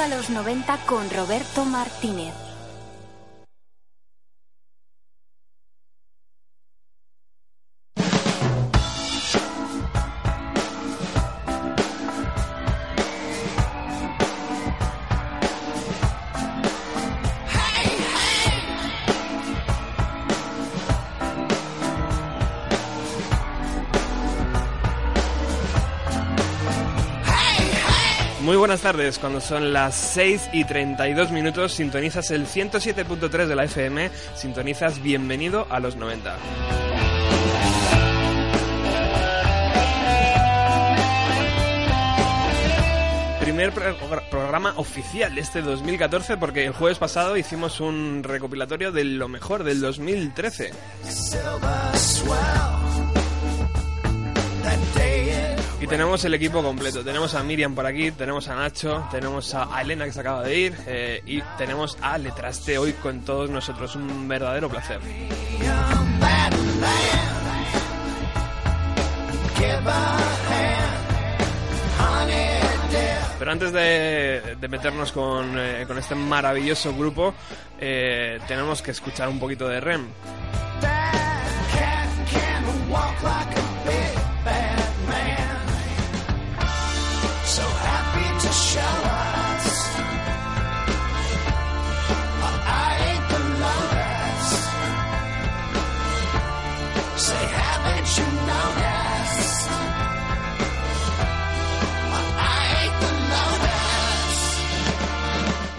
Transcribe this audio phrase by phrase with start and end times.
[0.00, 2.47] a los 90 con Roberto Martínez.
[28.92, 35.02] Tardes, cuando son las 6 y 32 minutos sintonizas el 107.3 de la FM, sintonizas
[35.02, 36.38] bienvenido a los 90.
[43.40, 43.96] Primer pro-
[44.30, 49.64] programa oficial de este 2014 porque el jueves pasado hicimos un recopilatorio de lo mejor
[49.64, 50.72] del 2013.
[55.80, 57.04] Y tenemos el equipo completo.
[57.04, 60.58] Tenemos a Miriam por aquí, tenemos a Nacho, tenemos a Elena que se acaba de
[60.58, 63.94] ir eh, y tenemos a Letraste hoy con todos nosotros.
[63.94, 64.98] Un verdadero placer.
[73.38, 77.34] Pero antes de, de meternos con, eh, con este maravilloso grupo,
[77.78, 80.06] eh, tenemos que escuchar un poquito de REM.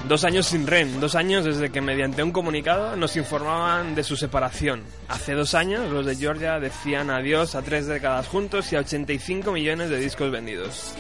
[0.10, 4.16] Dos años sin REM, dos años desde que mediante un comunicado nos informaban de su
[4.16, 4.82] separación.
[5.08, 9.52] Hace dos años los de Georgia decían adiós a tres décadas juntos y a 85
[9.52, 10.96] millones de discos vendidos.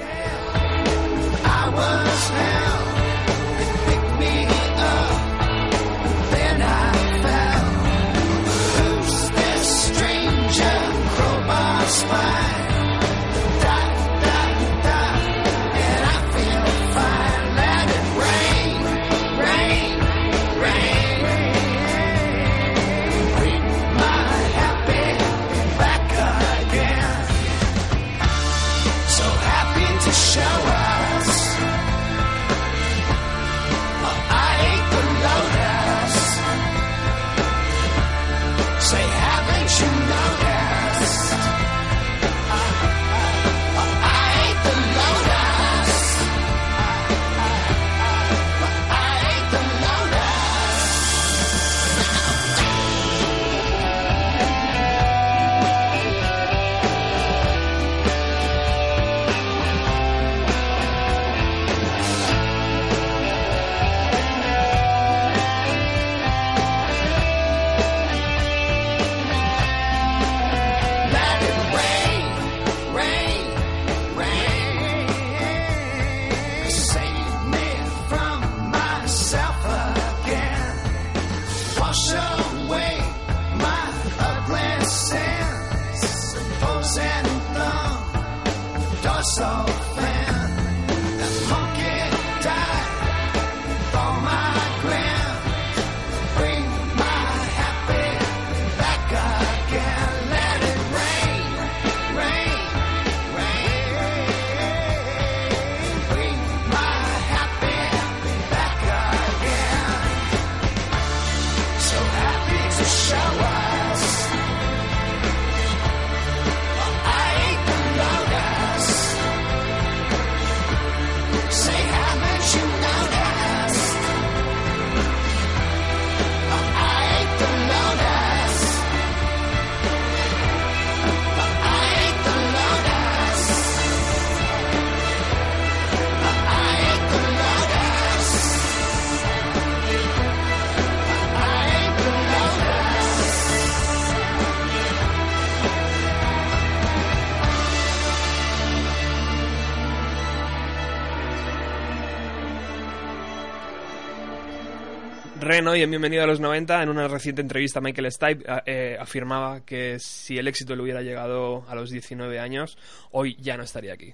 [155.50, 159.66] Ren hoy en Bienvenido a los 90, en una reciente entrevista Michael Stipe eh, afirmaba
[159.66, 162.78] que si el éxito le hubiera llegado a los 19 años,
[163.10, 164.14] hoy ya no estaría aquí.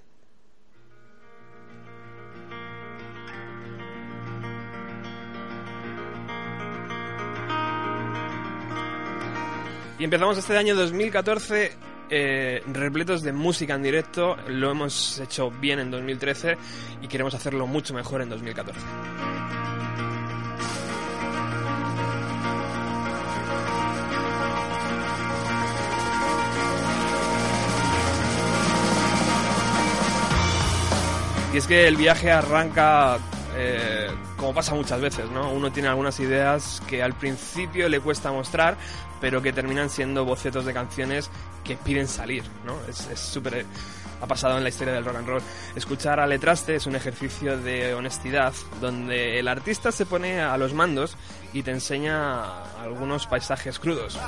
[9.99, 11.73] Y empezamos este año 2014
[12.11, 14.37] eh, repletos de música en directo.
[14.47, 16.55] Lo hemos hecho bien en 2013
[17.01, 18.79] y queremos hacerlo mucho mejor en 2014.
[31.55, 33.17] Y es que el viaje arranca
[33.55, 35.53] eh, como pasa muchas veces, ¿no?
[35.53, 38.75] Uno tiene algunas ideas que al principio le cuesta mostrar,
[39.21, 41.31] pero que terminan siendo bocetos de canciones
[41.63, 42.75] que piden salir, ¿no?
[42.89, 43.65] Es súper...
[44.21, 45.41] ha pasado en la historia del rock and roll.
[45.77, 50.73] Escuchar a Letraste es un ejercicio de honestidad, donde el artista se pone a los
[50.73, 51.15] mandos
[51.53, 54.19] y te enseña algunos paisajes crudos.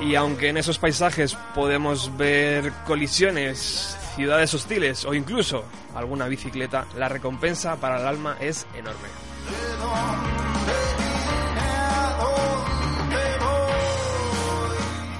[0.00, 5.64] Y aunque en esos paisajes podemos ver colisiones, ciudades hostiles o incluso
[5.94, 9.08] alguna bicicleta, la recompensa para el alma es enorme.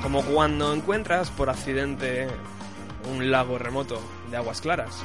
[0.02, 2.28] Como cuando encuentras por accidente
[3.10, 4.00] un lago remoto
[4.30, 5.02] de aguas claras.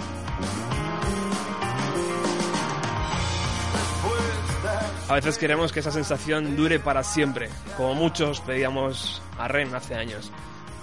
[5.11, 9.93] A veces queremos que esa sensación dure para siempre, como muchos pedíamos a Ren hace
[9.93, 10.31] años.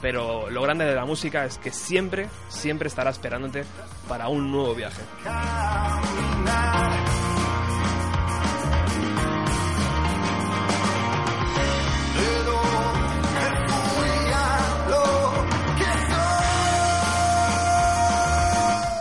[0.02, 3.64] Pero lo grande de la música es que siempre, siempre estará esperándote
[4.06, 5.00] para un nuevo viaje.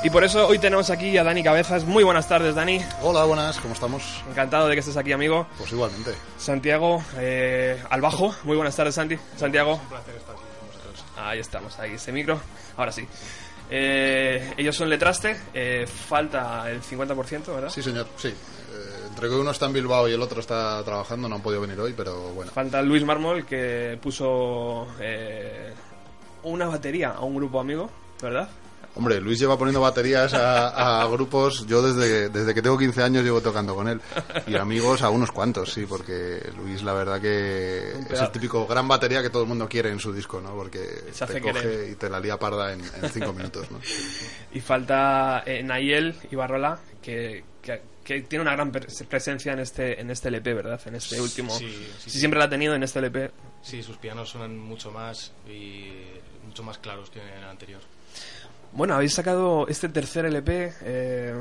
[0.07, 1.83] Y por eso hoy tenemos aquí a Dani Cabezas.
[1.83, 2.79] Muy buenas tardes, Dani.
[3.01, 4.23] Hola, buenas, ¿cómo estamos?
[4.29, 5.45] Encantado de que estés aquí, amigo.
[5.57, 6.13] Pues igualmente.
[6.37, 8.33] Santiago, eh, al bajo.
[8.45, 9.17] Muy buenas tardes, Santi.
[9.35, 9.73] Santiago.
[9.73, 11.03] Un placer estar aquí con vosotros.
[11.17, 12.39] Ahí estamos, ahí ese micro.
[12.77, 13.05] Ahora sí.
[13.69, 15.41] Eh, ellos son Letraste.
[15.53, 17.69] Eh, falta el 50%, ¿verdad?
[17.69, 18.29] Sí, señor, sí.
[18.29, 18.33] Eh,
[19.09, 21.77] entre que uno está en Bilbao y el otro está trabajando, no han podido venir
[21.81, 22.49] hoy, pero bueno.
[22.53, 25.73] Falta Luis Mármol, que puso eh,
[26.43, 27.89] una batería a un grupo amigo,
[28.21, 28.47] ¿verdad?
[28.97, 31.67] Hombre, Luis lleva poniendo baterías a, a grupos.
[31.67, 34.01] Yo desde, desde que tengo 15 años llevo tocando con él.
[34.47, 38.87] Y amigos a unos cuantos, sí, porque Luis, la verdad que es el típico gran
[38.87, 40.55] batería que todo el mundo quiere en su disco, ¿no?
[40.55, 41.89] Porque Se hace te coge querer.
[41.91, 43.79] y te la lía parda en, en cinco minutos, ¿no?
[44.51, 50.01] Y falta eh, Nayel Ibarrola, que, que, que tiene una gran pre- presencia en este,
[50.01, 50.81] en este LP, ¿verdad?
[50.87, 51.55] En este último.
[51.55, 52.09] Sí, sí.
[52.09, 53.31] siempre la ha tenido en este LP.
[53.61, 55.91] Sí, sus pianos suenan mucho más y
[56.45, 57.81] mucho más claros que en el anterior.
[58.73, 61.33] Bueno, habéis sacado este tercer LP eh,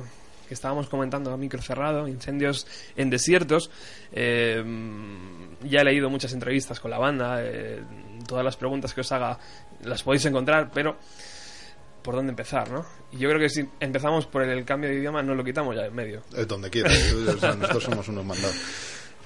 [0.49, 2.67] que estábamos comentando a micro cerrado, Incendios
[2.97, 3.71] en Desiertos.
[4.13, 4.65] Eh,
[5.65, 7.83] ya he leído muchas entrevistas con la banda, eh,
[8.27, 9.39] todas las preguntas que os haga
[9.85, 10.97] las podéis encontrar, pero
[12.03, 12.87] ¿por dónde empezar, no?
[13.13, 15.95] Yo creo que si empezamos por el cambio de idioma, no lo quitamos ya en
[15.95, 16.23] medio.
[16.35, 16.93] Es donde quieras.
[17.41, 18.57] sea, nosotros somos unos mandados.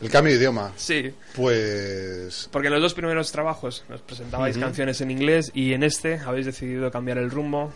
[0.01, 5.01] El cambio de idioma, Sí, pues porque en los dos primeros trabajos nos presentabais canciones
[5.01, 7.73] en inglés y en este habéis decidido cambiar el rumbo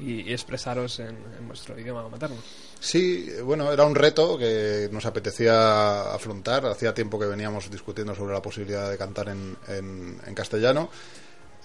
[0.00, 1.08] y, y expresaros en,
[1.38, 2.36] en vuestro idioma materno.
[2.80, 6.66] Sí, bueno, era un reto que nos apetecía afrontar.
[6.66, 10.90] Hacía tiempo que veníamos discutiendo sobre la posibilidad de cantar en, en- en castellano.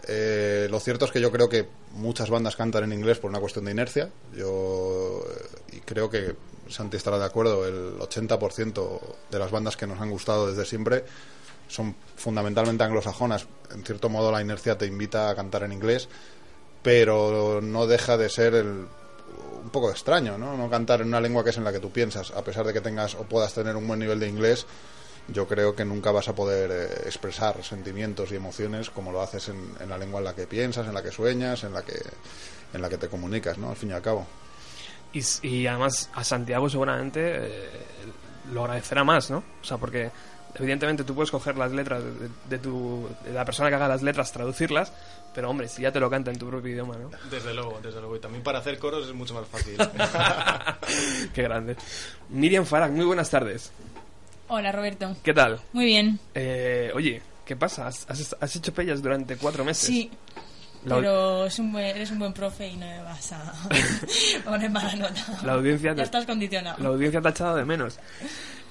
[0.07, 3.39] Eh, lo cierto es que yo creo que muchas bandas cantan en inglés por una
[3.39, 4.09] cuestión de inercia.
[4.35, 5.25] Yo
[5.71, 6.35] eh, y creo que
[6.69, 7.67] Santi estará de acuerdo.
[7.67, 8.99] El 80%
[9.31, 11.05] de las bandas que nos han gustado desde siempre
[11.67, 13.47] son fundamentalmente anglosajonas.
[13.71, 16.07] En cierto modo, la inercia te invita a cantar en inglés,
[16.81, 18.87] pero no deja de ser el,
[19.63, 20.55] un poco extraño, ¿no?
[20.55, 22.73] No cantar en una lengua que es en la que tú piensas, a pesar de
[22.73, 24.65] que tengas o puedas tener un buen nivel de inglés.
[25.27, 29.49] Yo creo que nunca vas a poder eh, expresar sentimientos y emociones como lo haces
[29.49, 31.99] en, en la lengua en la que piensas, en la que sueñas, en la que
[32.73, 33.69] en la que te comunicas, ¿no?
[33.69, 34.27] Al fin y al cabo.
[35.15, 37.69] Y, s- y además a Santiago seguramente eh,
[38.51, 39.37] lo agradecerá más, ¿no?
[39.61, 40.11] O sea, porque
[40.55, 43.87] evidentemente tú puedes coger las letras de, de- de tu, de la persona que haga
[43.87, 44.93] las letras, traducirlas,
[45.33, 47.09] pero hombre, si ya te lo canta en tu propio idioma, ¿no?
[47.29, 48.15] Desde luego, desde luego.
[48.15, 49.75] Y también para hacer coros es mucho más fácil.
[51.33, 51.75] Qué grande.
[52.29, 53.71] Miriam Farag, muy buenas tardes.
[54.47, 55.15] Hola Roberto.
[55.23, 55.59] ¿Qué tal?
[55.73, 56.19] Muy bien.
[56.35, 57.87] Eh, oye, ¿qué pasa?
[57.87, 59.87] ¿Has, has- has hecho pellas durante cuatro meses?
[59.87, 60.11] Sí,
[60.85, 63.53] La, pero es un buen- eres un buen profe y no me vas a
[64.45, 65.25] poner mala nota.
[65.43, 66.81] La audiencia te- Ya estás condicionado.
[66.81, 67.97] la audiencia te ha echado de menos.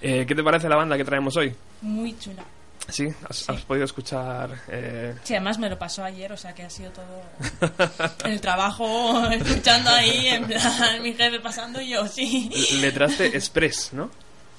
[0.00, 1.54] Eh, ¿Qué te parece la banda que traemos hoy?
[1.82, 2.44] Muy chula.
[2.88, 4.50] Sí, has, has podido escuchar.
[4.68, 7.22] eh, Sí, además me lo pasó ayer, o sea que ha sido todo
[8.26, 12.50] el trabajo escuchando ahí, en plan, mi jefe pasando y yo, sí.
[12.80, 14.10] letraste Express, ¿no?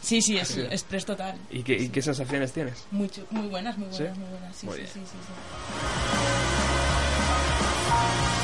[0.02, 1.36] Sí, sí, es express total.
[1.50, 2.86] ¿Y qué, y qué sensaciones tienes?
[2.92, 4.20] Muy, muy buenas, muy buenas, ¿Sí?
[4.20, 4.56] muy buenas.
[4.56, 6.15] Sí, Muy sí, sí, sí,
[8.06, 8.35] sí.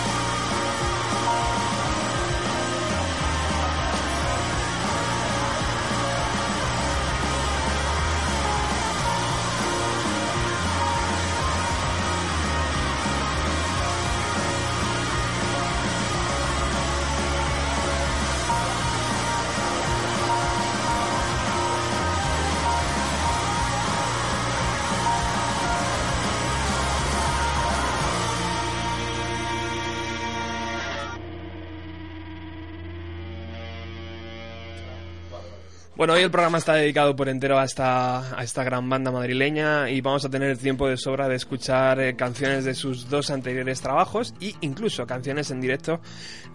[36.02, 39.88] Bueno, hoy el programa está dedicado por entero a esta, a esta gran banda madrileña
[39.88, 43.82] y vamos a tener tiempo de sobra de escuchar eh, canciones de sus dos anteriores
[43.82, 46.02] trabajos e incluso canciones en directo,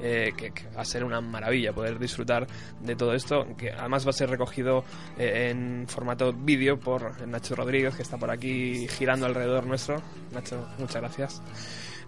[0.01, 2.49] eh, que, va a ser una maravilla poder disfrutar
[2.81, 4.85] de todo esto, que además va a ser recogido
[5.17, 10.03] eh, en formato vídeo por Nacho Rodríguez, que está por aquí girando alrededor nuestro.
[10.33, 11.43] Nacho, muchas gracias.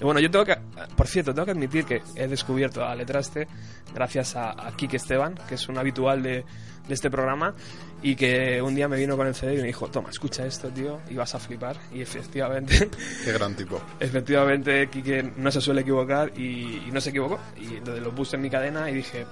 [0.00, 0.56] Bueno, yo tengo que,
[0.96, 3.48] por cierto, tengo que admitir que he descubierto a Letraste
[3.94, 6.44] gracias a, a Kike Esteban, que es un habitual de,
[6.88, 7.54] de este programa
[8.02, 10.68] y que un día me vino con el CD y me dijo, toma, escucha esto,
[10.68, 11.76] tío, y vas a flipar.
[11.92, 12.88] Y efectivamente,
[13.24, 13.80] Qué gran tipo.
[14.00, 17.38] efectivamente, Kike no se suele equivocar y, y no se equivocó.
[17.60, 19.26] Y entonces lo puse en mi cadena y dije,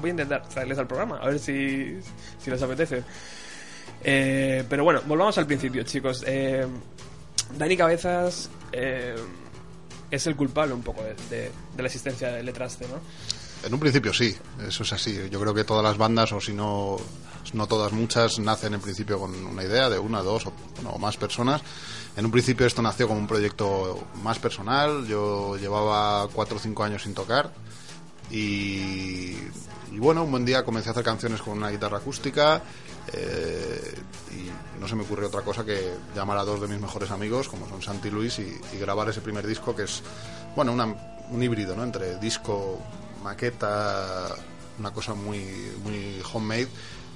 [0.00, 1.98] voy a intentar traerles al programa, a ver si,
[2.38, 3.02] si les apetece.
[4.02, 6.24] Eh, pero bueno, volvamos al principio, chicos.
[6.26, 6.66] Eh,
[7.56, 9.14] Dani Cabezas eh,
[10.10, 13.00] es el culpable un poco de, de- de la existencia de Letraste, ¿no?
[13.66, 14.36] En un principio sí,
[14.66, 15.18] eso es así.
[15.30, 16.96] Yo creo que todas las bandas, o si no,
[17.54, 21.16] no todas, muchas, nacen en principio con una idea de una, dos o, bueno, más
[21.16, 21.62] personas.
[22.16, 25.06] En un principio esto nació como un proyecto más personal.
[25.06, 27.52] Yo llevaba cuatro o cinco años sin tocar
[28.30, 29.36] y,
[29.92, 32.62] y bueno, un buen día comencé a hacer canciones con una guitarra acústica
[33.12, 33.94] eh,
[34.80, 37.68] no se me ocurrió otra cosa que llamar a dos de mis mejores amigos, como
[37.68, 40.02] son Santi Luis, y, grabar ese primer disco que es,
[40.54, 40.94] bueno, una-
[41.30, 41.82] un híbrido, ¿no?
[41.84, 42.80] Entre disco,
[43.22, 44.28] maqueta,
[44.78, 45.40] una cosa muy,
[45.82, 46.68] muy homemade,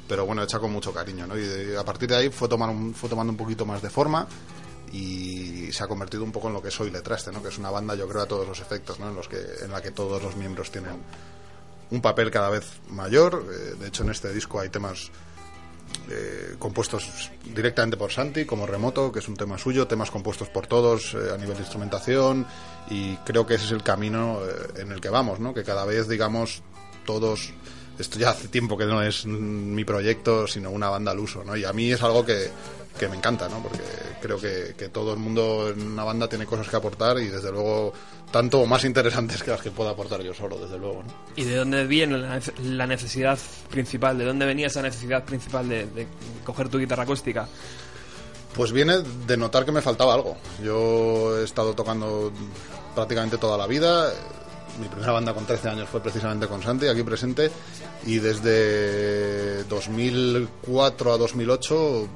[0.09, 1.38] pero bueno, hecha con mucho cariño, ¿no?
[1.38, 4.26] Y a partir de ahí fue, tomar fue tomando un poquito más de forma
[4.93, 7.43] y se ha convertido un poco en lo que soy Letraste, ¿no?
[7.43, 9.09] Que es una banda, yo creo, a todos los efectos, ¿no?
[9.09, 11.00] En, los que, en la que todos los miembros tienen
[11.93, 13.45] un papel cada vez mayor.
[13.52, 15.11] Eh, de hecho, en este disco hay temas
[16.11, 20.66] eh, compuestos directamente por Santi, como Remoto, que es un tema suyo, temas compuestos por
[20.66, 22.47] todos eh, a nivel de instrumentación,
[22.88, 25.54] y creo que ese es el camino eh, en el que vamos, ¿no?
[25.54, 26.62] Que cada vez, digamos,
[27.06, 27.52] todos.
[27.99, 31.54] Esto ya hace tiempo que no es mi proyecto, sino una banda al uso, ¿no?
[31.54, 32.50] Y a mí es algo que,
[32.99, 33.62] que me encanta, ¿no?
[33.62, 33.82] Porque
[34.20, 37.50] creo que, que todo el mundo en una banda tiene cosas que aportar y, desde
[37.50, 37.92] luego,
[38.30, 41.12] tanto o más interesantes que las que pueda aportar yo solo, desde luego, ¿no?
[41.37, 43.38] ¿Y de dónde viene la nece- la necesidad
[43.70, 44.18] principal?
[44.18, 46.06] ¿De dónde venía esa necesidad principal de, de
[46.44, 47.49] coger tu guitarra acústica?
[48.54, 50.37] Pues viene de notar que me faltaba algo.
[50.62, 52.32] Yo he estado tocando
[52.94, 54.12] prácticamente toda la vida.
[54.80, 57.50] Mi primera banda con 13 años fue precisamente con Santi, aquí presente.
[58.06, 62.09] Y desde 2004 a 2008,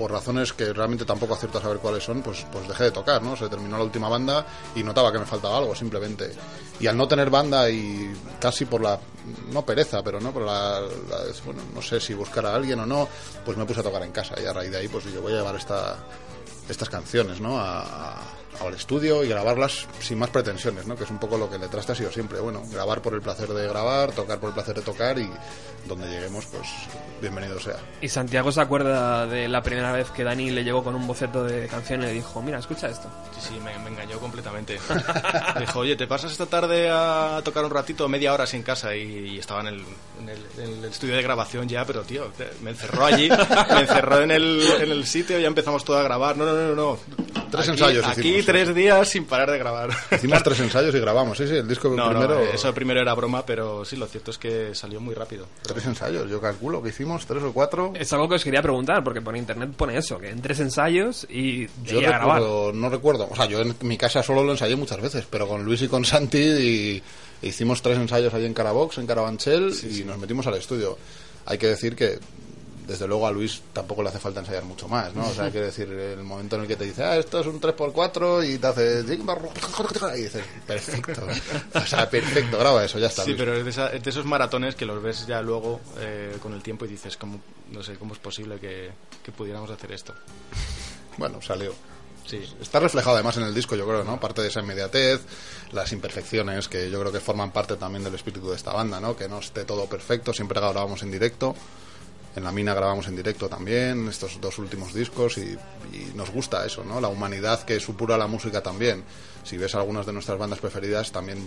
[0.00, 3.22] por razones que realmente tampoco acierto a saber cuáles son, pues, pues dejé de tocar,
[3.22, 3.36] ¿no?
[3.36, 6.32] Se terminó la última banda y notaba que me faltaba algo, simplemente.
[6.80, 8.98] Y al no tener banda y casi por la,
[9.52, 10.86] no pereza, pero no por la, la-
[11.74, 13.06] no sé si buscar a alguien o no,
[13.44, 15.34] pues me puse a tocar en casa y a raíz de ahí pues yo voy
[15.34, 15.98] a llevar esta,
[16.68, 17.58] estas canciones, ¿no?
[18.68, 20.96] Al estudio y grabarlas sin más pretensiones, ¿no?
[20.96, 23.20] Que es un poco lo que le traste ha sido siempre, bueno, grabar por el
[23.22, 25.30] placer de grabar, tocar por el placer de tocar y
[25.86, 26.68] donde lleguemos, pues
[27.22, 27.76] bienvenido sea.
[28.02, 31.44] Y Santiago se acuerda de la primera vez que Dani le llegó con un boceto
[31.44, 33.08] de canción y le dijo, mira, escucha esto.
[33.38, 34.78] Sí, sí, me, me engañó completamente.
[35.58, 38.94] Dijo, oye, ¿te pasas esta tarde a tocar un ratito, media hora sin casa?
[38.94, 39.84] Y, y estaba en el,
[40.20, 43.80] en, el, en el estudio de grabación ya, pero tío, te- me encerró allí, me
[43.80, 46.36] encerró en el, en el sitio y ya empezamos todo a grabar.
[46.36, 46.98] No, no, no, no.
[47.50, 49.90] Tres Aquí- ensayos Aquí hicimos, tres días sin parar de grabar.
[50.10, 52.34] Hicimos tres ensayos y grabamos, sí, sí, el disco No, primero...
[52.34, 55.46] no, eso primero era broma, pero sí, lo cierto es que salió muy rápido.
[55.62, 57.92] Tres ensayos, yo calculo que hicimos tres o cuatro.
[57.94, 61.26] Es algo que os quería preguntar, porque por internet pone eso, que en tres ensayos
[61.30, 62.40] y Yo a grabar.
[62.40, 65.46] recuerdo, no recuerdo, o sea, yo en mi casa solo lo ensayé muchas veces, pero
[65.46, 67.02] con Luis y con Santi y,
[67.42, 70.98] hicimos tres ensayos ahí en Carabox, en Carabanchel, y nos metimos al estudio.
[71.46, 72.18] Hay que decir que
[72.90, 75.26] desde luego a Luis tampoco le hace falta ensayar mucho más, ¿no?
[75.28, 77.60] O sea, que decir, el momento en el que te dice, ah, esto es un
[77.60, 79.00] 3x4 y te hace...
[79.00, 81.26] Y dices, perfecto.
[81.74, 83.22] O sea, perfecto, graba eso, ya está.
[83.24, 83.38] Sí, Luis.
[83.40, 86.52] pero es de, esa- es de esos maratones que los ves ya luego eh, con
[86.52, 88.90] el tiempo y dices, ¿cómo, no sé, ¿cómo es posible que,
[89.22, 90.14] que pudiéramos hacer esto?
[91.16, 91.72] bueno, salió.
[92.26, 92.40] Sí.
[92.60, 94.20] Está reflejado además en el disco, yo creo, ¿no?
[94.20, 95.20] Parte de esa inmediatez,
[95.72, 99.16] las imperfecciones que yo creo que forman parte también del espíritu de esta banda, ¿no?
[99.16, 101.56] Que no esté todo perfecto, siempre grabamos en directo.
[102.36, 105.56] En la mina grabamos en directo también, estos dos últimos discos, y,
[105.92, 107.00] y nos gusta eso, ¿no?
[107.00, 109.02] La humanidad que supura la música también.
[109.42, 111.38] Si ves algunas de nuestras bandas preferidas, también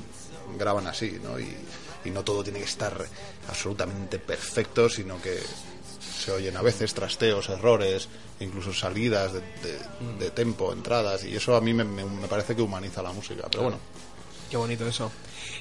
[0.59, 1.39] graban así, ¿no?
[1.39, 1.47] Y,
[2.03, 2.93] y no todo tiene que estar
[3.47, 5.39] absolutamente perfecto, sino que
[6.19, 8.09] se oyen a veces trasteos, errores,
[8.41, 12.55] incluso salidas de, de- de tempo, entradas, y eso a mí me, me- me parece
[12.57, 13.47] que humaniza la música.
[13.49, 13.77] Pero bueno,
[14.49, 15.11] Qué bonito eso.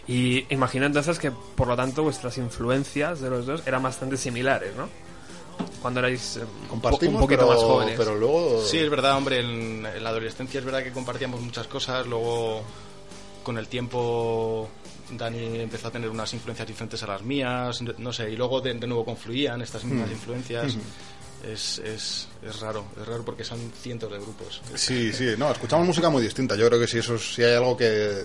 [0.07, 4.75] Y imagino entonces que, por lo tanto, vuestras influencias de los dos eran bastante similares,
[4.77, 4.89] ¿no?
[5.81, 7.95] Cuando erais eh, un po- compartimos, un poquito pero, más jóvenes.
[7.99, 8.65] pero luego...
[8.65, 12.63] Sí, es verdad, hombre, en, en la adolescencia es verdad que compartíamos muchas cosas, luego
[13.43, 14.69] con el tiempo
[15.11, 18.75] Dani empezó a tener unas influencias diferentes a las mías, no sé, y luego de,
[18.75, 20.77] de nuevo confluían estas mismas influencias.
[21.45, 24.63] Es, es, es raro, es raro porque son cientos de grupos.
[24.77, 26.55] Sí, sí, no, escuchamos música muy distinta.
[26.55, 28.25] Yo creo que si eso si hay algo que,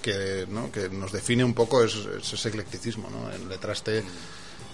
[0.00, 0.70] que, ¿no?
[0.70, 3.32] que nos define un poco es, es ese eclecticismo, ¿no?
[3.32, 4.04] En Letraste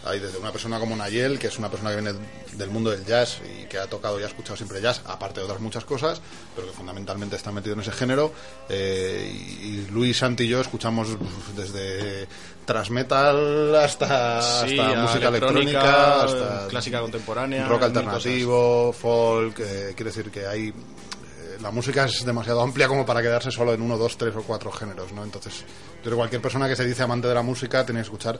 [0.04, 2.18] hay desde una persona como Nayel, que es una persona que viene
[2.52, 5.44] del mundo del jazz y que ha tocado y ha escuchado siempre jazz, aparte de
[5.44, 6.20] otras muchas cosas,
[6.54, 8.32] pero que fundamentalmente está metido en ese género.
[8.68, 11.08] Eh, y, y Luis, Santi y yo escuchamos
[11.56, 12.26] desde
[12.64, 20.10] thrash metal hasta, Sí, hasta música electrónica, hasta clásica contemporánea, rock alternativo, folk, eh, quiere
[20.10, 23.96] decir que hay eh, la música es demasiado amplia como para quedarse solo en uno,
[23.96, 25.24] dos, tres o cuatro géneros, ¿no?
[25.24, 28.04] Entonces, yo creo que cualquier persona que se dice amante de la música tiene que
[28.04, 28.38] escuchar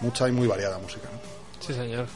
[0.00, 1.08] mucha y muy variada música.
[1.12, 1.18] ¿no?
[1.60, 2.06] Sí, señor.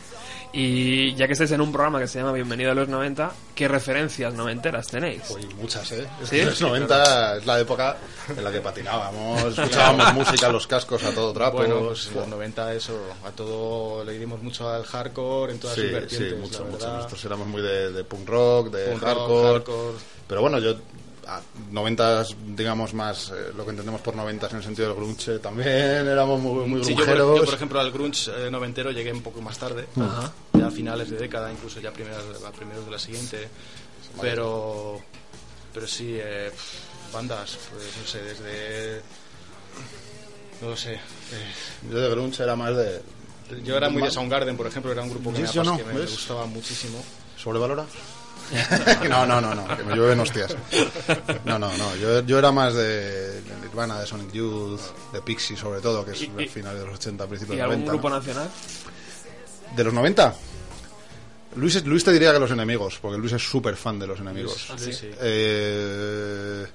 [0.50, 3.68] Y ya que estáis en un programa que se llama Bienvenido a los 90, ¿qué
[3.68, 5.22] referencias noventeras tenéis?
[5.30, 6.08] Oye, muchas, ¿eh?
[6.22, 6.36] Es ¿Sí?
[6.36, 7.96] que los 90 es la época
[8.34, 11.58] en la que patinábamos, escuchábamos música, los cascos a todo trapo.
[11.58, 15.82] Bueno, pues los 90 eso, a todo le dimos mucho al hardcore en todas sí,
[15.82, 16.78] sus sí, vertientes, mucho, la mucho.
[16.78, 16.96] verdad.
[16.96, 19.52] Nosotros éramos muy de, de punk rock, de Punk rock, hardcore.
[19.52, 19.98] hardcore.
[20.28, 20.76] Pero bueno, yo
[21.28, 22.24] a 90
[22.56, 25.68] digamos más eh, lo que entendemos por 90 en el sentido del grunge también
[26.08, 29.22] éramos muy, muy Sí, yo, por, yo, por ejemplo, al grunge eh, noventero llegué un
[29.22, 29.86] poco más tarde,
[30.54, 33.48] ya a finales de década, incluso ya primeras, a primeros de la siguiente.
[34.20, 35.00] Pero,
[35.74, 36.50] pero sí, eh,
[37.12, 39.02] bandas, pues no sé, desde.
[40.62, 40.94] No lo sé.
[40.94, 40.98] eh,
[41.90, 43.02] Yo de grunge era más de
[43.64, 46.00] yo era muy de Soundgarden, por ejemplo, era un grupo que, me, no, que me-
[46.00, 47.02] gustaba muchísimo.
[47.36, 47.84] ¿Sobrevalora?
[49.08, 50.54] no, no, no, no, que me llueven hostias.
[51.44, 54.80] No, no, no, yo, yo era más de, de Nirvana, de Sonic Youth,
[55.12, 57.62] de Pixie sobre todo, que es Y- y- final de los 80, principios ¿Y de
[57.66, 57.92] los algún 90.
[57.92, 58.16] grupo ¿no?
[58.16, 58.48] nacional?
[59.76, 60.34] ¿De los 90?
[61.56, 64.68] Luis, Luis te diría que los enemigos, porque Luis es súper fan de los enemigos.
[64.76, 65.10] Sí, sí.
[65.20, 66.66] Eh,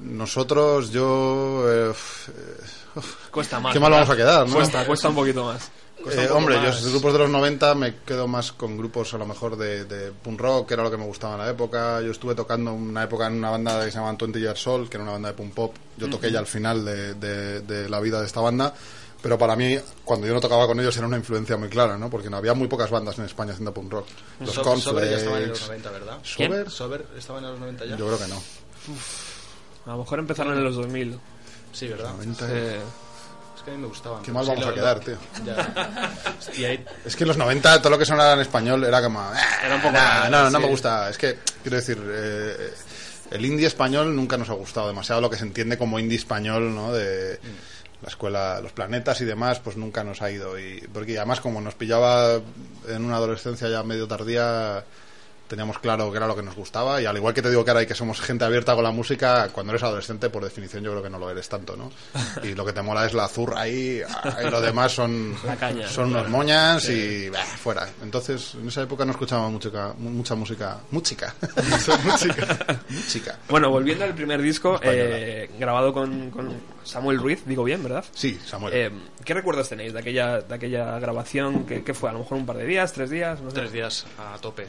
[0.00, 1.64] nosotros, yo...
[1.68, 3.72] eh, uf, eh, Cuesta más.
[3.72, 4.54] Qué mal vamos a quedar, ¿no?
[4.54, 5.70] Cuesta, cuesta un poquito más.
[6.10, 6.80] Eh, hombre, más.
[6.82, 10.12] yo grupos de los 90 me quedo más con grupos a lo mejor de, de
[10.12, 12.00] punk rock, que era lo que me gustaba en la época.
[12.00, 14.96] Yo estuve tocando una época en una banda que se llama 20 Years Old, que
[14.96, 15.74] era una banda de punk pop.
[15.96, 18.72] Yo toqué ya al final de, de- de la vida de esta banda.
[19.20, 22.08] Pero para mí, cuando yo no tocaba con ellos, era una influencia muy clara, ¿no?
[22.08, 24.06] Porque no había muy pocas bandas en España haciendo punk rock.
[24.38, 25.84] Los So- Sober ya estaban en los Cornflakes...
[25.84, 26.18] 90, ¿verdad?
[26.36, 26.50] ¿Quién?
[26.52, 26.70] ¿Sober?
[26.70, 27.96] ¿Sober estaban en los 90 ya?
[27.96, 28.40] Yo creo que no.
[29.86, 31.18] A lo mejor empezaron en los 2000.
[31.72, 32.12] Sí, ¿verdad?
[32.14, 32.46] 90.
[32.48, 32.82] Eh, Es
[33.68, 34.22] que a mí me gustaban.
[34.22, 35.16] Qué mal vamos a quedar, tío.
[35.44, 36.14] Ya.
[36.56, 39.20] Y ahí, Es que en los 90 todo lo que sonara en español era como...
[39.20, 40.64] "Ah, Era un poco nah, raro, no, no sí.
[40.64, 41.08] me gusta.
[41.10, 42.72] Es que, quiero decir, eh,
[43.30, 45.20] el indie español nunca nos ha gustado demasiado.
[45.20, 46.92] Lo que se entiende como indie español, ¿no?
[46.92, 47.38] De
[48.00, 50.58] la escuela, los planetas y demás, pues nunca nos ha ido.
[50.58, 52.40] Y, porque además como nos pillaba
[52.88, 54.84] en una adolescencia ya medio tardía...
[55.48, 57.70] Teníamos claro que era lo que nos gustaba y al igual que te digo que
[57.70, 60.90] ahora hay que somos gente abierta con la música, cuando eres adolescente por definición yo
[60.90, 61.90] creo que no lo eres tanto, ¿no?
[62.44, 65.88] Y lo que te mola es la zurra ahí ah, y lo demás son caña.
[65.88, 67.88] son unos moñas y bah, fuera.
[68.02, 71.34] Entonces, en esa época no escuchaba música, mu- mucha música, música,
[72.04, 73.38] música, música.
[73.48, 76.52] Bueno, volviendo al primer disco, eh, grabado con, con
[76.84, 78.04] Samuel Ruiz, digo bien, ¿verdad?
[78.14, 78.74] Sí, Samuel.
[78.74, 78.90] Eh,
[79.24, 81.64] ¿Qué recuerdos tenéis de aquella, de aquella grabación?
[81.64, 82.10] ¿Qué, qué fue?
[82.10, 83.56] A lo mejor un par de días, tres días, no sé.
[83.56, 84.66] tres días a tope.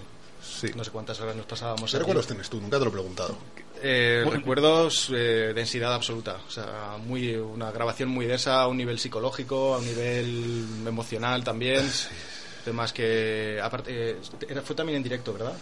[0.49, 0.67] Sí.
[0.75, 1.91] No sé cuántas horas nos pasábamos.
[1.91, 2.59] ¿Qué recuerdos tienes tú?
[2.61, 3.37] Nunca te lo he preguntado.
[3.81, 6.37] Eh, recuerdos, eh, densidad absoluta.
[6.47, 11.43] O sea, muy, una grabación muy densa a un nivel psicológico, a un nivel emocional
[11.43, 11.89] también.
[12.63, 14.15] Además que, aparte, eh,
[14.49, 15.53] era- fue también en directo, ¿verdad?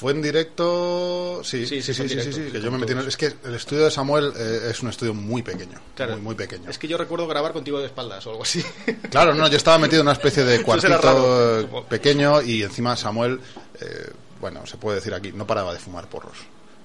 [0.00, 3.00] Fue en directo, sí, sí, sí, Sí, sí, que yo me metí en-.
[3.00, 6.12] Es que el estudio de Samuel eh, es un estudio muy pequeño, Claro.
[6.12, 6.70] muy, muy pequeño.
[6.70, 8.64] Es que yo recuerdo grabar contigo de espaldas o algo así.
[9.10, 11.60] Claro, no, yo estaba metido en una especie de cuartito raro.
[11.60, 13.40] eh, pequeño y encima Samuel,
[13.78, 14.10] eh,
[14.40, 16.38] bueno, se puede decir aquí, no paraba de fumar porros.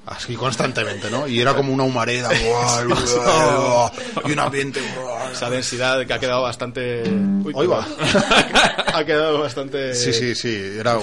[0.07, 1.25] Así constantemente, ¿no?
[1.25, 2.29] Y era como una humareda,
[4.25, 4.81] y un ambiente.
[5.31, 7.01] Esa densidad que ha quedado bastante...
[7.43, 7.87] Uy, Hoy va.
[8.93, 9.95] ha quedado bastante...
[9.95, 10.99] Sí, sí, sí, era,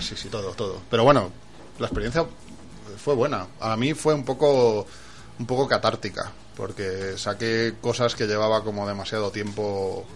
[0.00, 0.82] sí, sí, todo, todo.
[0.90, 1.32] Pero bueno,
[1.82, 2.24] la experiencia
[2.96, 3.46] fue buena.
[3.60, 4.86] A mí fue un poco,
[5.38, 10.06] un poco catártica, porque saqué cosas que llevaba como demasiado tiempo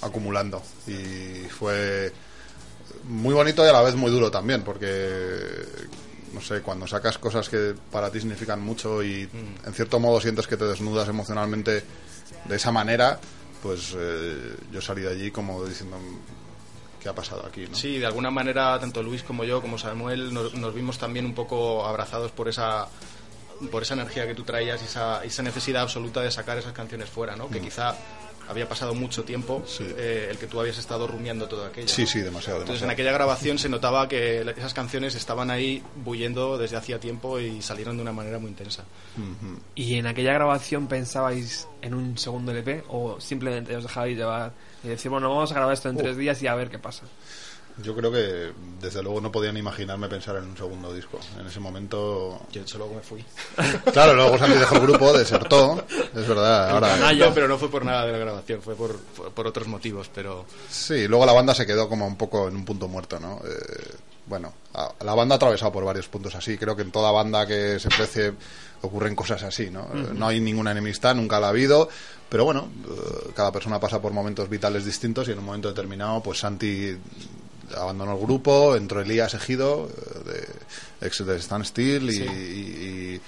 [0.00, 0.62] acumulando.
[0.86, 2.12] Y fue
[3.04, 5.66] muy bonito y a la vez muy duro también, porque,
[6.32, 9.28] no sé, cuando sacas cosas que para ti significan mucho y
[9.64, 11.84] en cierto modo sientes que te desnudas emocionalmente
[12.46, 13.20] de esa manera,
[13.62, 15.98] pues eh, yo salí de allí como diciendo,
[17.06, 17.66] ¿qué ha pasado aquí?
[17.70, 17.76] ¿no?
[17.76, 21.34] Sí, de alguna manera, tanto Luis como yo, como Samuel, nos, nos vimos también un
[21.34, 22.88] poco abrazados por esa
[23.70, 27.08] por esa energía que tú traías y esa, esa necesidad absoluta de sacar esas canciones
[27.08, 27.48] fuera, ¿no?
[27.48, 27.94] Que quizá
[28.48, 29.84] había pasado mucho tiempo Sí.
[29.96, 31.88] eh, el que tú habías estado rumiando todo aquello.
[31.88, 32.06] Sí, ¿no?
[32.08, 32.84] sí, demasiado, Entonces demasiado.
[32.84, 37.62] en aquella grabación se notaba que esas canciones estaban ahí bullendo desde hacía tiempo y
[37.62, 38.84] salieron de una manera muy intensa.
[39.74, 44.52] ¿Y en aquella grabación pensabais en un segundo LP o simplemente os dejabais llevar
[44.84, 46.00] y decir, bueno, vamos a grabar esto en Uh.
[46.00, 47.04] tres días y a ver qué pasa?
[47.82, 51.20] Yo creo que desde luego no podían imaginarme pensar en un segundo disco.
[51.38, 52.40] En ese momento.
[52.50, 53.22] Yo de hecho luego me fui.
[53.92, 55.84] Claro, luego Santi dejó el grupo, desertó.
[55.90, 57.12] Es verdad, ahora.
[57.12, 60.46] No, pero no fue por nada de la grabación, fue por, por otros motivos, pero...
[60.70, 63.42] Sí, luego la banda se quedó como un poco en un punto muerto, ¿no?
[63.44, 66.56] Eh, bueno, a- la banda ha atravesado por varios puntos así.
[66.56, 68.32] Creo que en toda banda que se precie
[68.80, 69.82] ocurren cosas así, ¿no?
[69.94, 71.90] Eh, No hay ninguna enemistad, nunca la ha habido.
[72.28, 76.22] Pero bueno, eh, cada persona pasa por momentos vitales distintos y en un momento determinado,
[76.22, 76.96] pues Santi
[77.76, 80.48] abandonó el grupo, entró Elías Ejido, eh,
[81.00, 83.20] de, ex de Stan Steel y, y-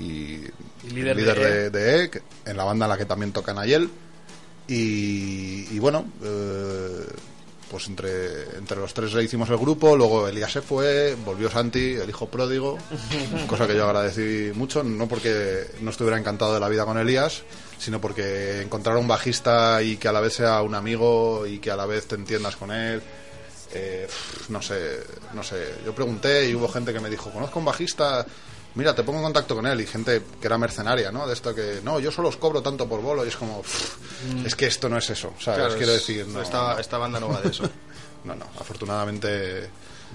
[0.00, 0.44] y- y
[0.86, 3.90] Y líder de de, de EK, en la banda en la que también toca Nayel.
[4.66, 7.06] Y, y bueno, eh,
[7.70, 12.08] pues entre, entre los tres hicimos el grupo, luego Elías se fue, volvió Santi, el
[12.08, 12.78] hijo pródigo,
[13.46, 17.42] cosa que yo agradecí mucho, no porque no estuviera encantado de la vida con Elías,
[17.78, 21.58] sino porque encontrar a un bajista y que a la vez sea un amigo y
[21.58, 23.02] que a la vez te entiendas con él,
[23.72, 24.08] eh,
[24.48, 25.00] no sé,
[25.34, 25.74] no sé.
[25.84, 28.26] Yo pregunté y hubo gente que me dijo, conozco a un bajista,
[28.78, 29.80] mira, te pongo en contacto con él.
[29.80, 31.26] Y gente que era mercenaria, ¿no?
[31.26, 33.24] De esto que, no, yo solo os cobro tanto por bolo.
[33.24, 35.60] Y es como, pf, es que esto no es eso, ¿sabes?
[35.60, 37.64] Claro, Quiero es- decir, no, esta, no, esta banda no va de eso.
[38.24, 39.68] no, no, afortunadamente...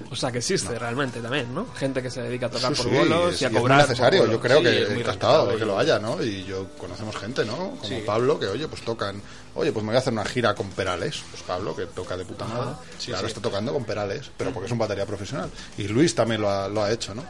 [0.09, 1.67] O sea, que existe realmente también, ¿no?
[1.75, 3.51] Gente que se dedica a tocar Sí, por sí, bolos es- y a y es
[3.53, 3.79] muy cobrar.
[3.81, 4.33] por necesario, bolos.
[4.35, 6.23] yo creo Sí, que es muy encantado de que lo haya, ¿no?
[6.23, 7.55] Y yo conocemos gente, ¿no?
[7.57, 8.01] Como Sí.
[8.03, 9.21] Pablo, que oye, pues tocan,
[9.53, 12.25] oye, pues me voy a hacer una gira con Perales, pues Pablo, que toca de
[12.25, 13.33] puta madre, Sí, y ahora sí.
[13.35, 15.51] está tocando con Perales, pero porque es un batería profesional.
[15.77, 17.23] Y Luis también lo ha, lo ha hecho, ¿no?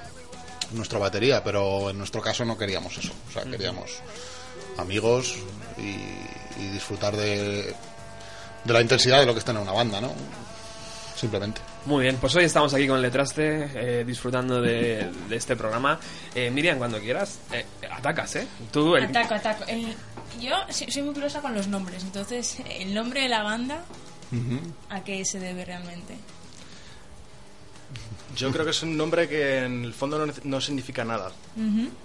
[0.73, 3.91] Nuestra batería, pero en nuestro caso no queríamos eso, o sea, queríamos
[4.77, 5.35] amigos
[5.77, 7.73] y, y disfrutar de,
[8.63, 10.11] de la intensidad de lo que es tener una banda, ¿no?
[11.15, 11.61] Simplemente.
[11.85, 15.99] Muy bien, pues hoy estamos aquí con Letraste, eh, disfrutando de, de este programa.
[16.33, 18.47] Eh, Miriam, cuando quieras, eh, atacas, ¿eh?
[18.71, 19.03] Tú, el...
[19.05, 19.63] Ataco, ataco.
[19.67, 19.95] El-
[20.41, 23.83] yo soy soy muy curiosa con los nombres, entonces, el nombre de la banda,
[24.89, 26.15] ¿a qué se debe realmente?
[28.35, 31.31] Yo creo que es un nombre que en el fondo no, no significa nada,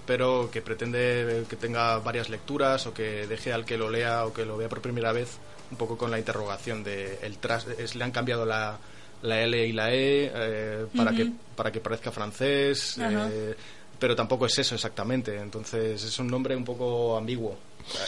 [0.07, 4.33] pero que pretende que tenga varias lecturas o que deje al que lo lea o
[4.33, 5.39] que lo vea por primera vez
[5.71, 8.79] un poco con la interrogación de el tras es- le han cambiado la,
[9.23, 12.97] la L y la E eh, para que para que parezca francés
[13.33, 13.55] eh,
[13.99, 15.37] pero tampoco es eso exactamente.
[15.39, 17.59] Entonces es un nombre un poco ambiguo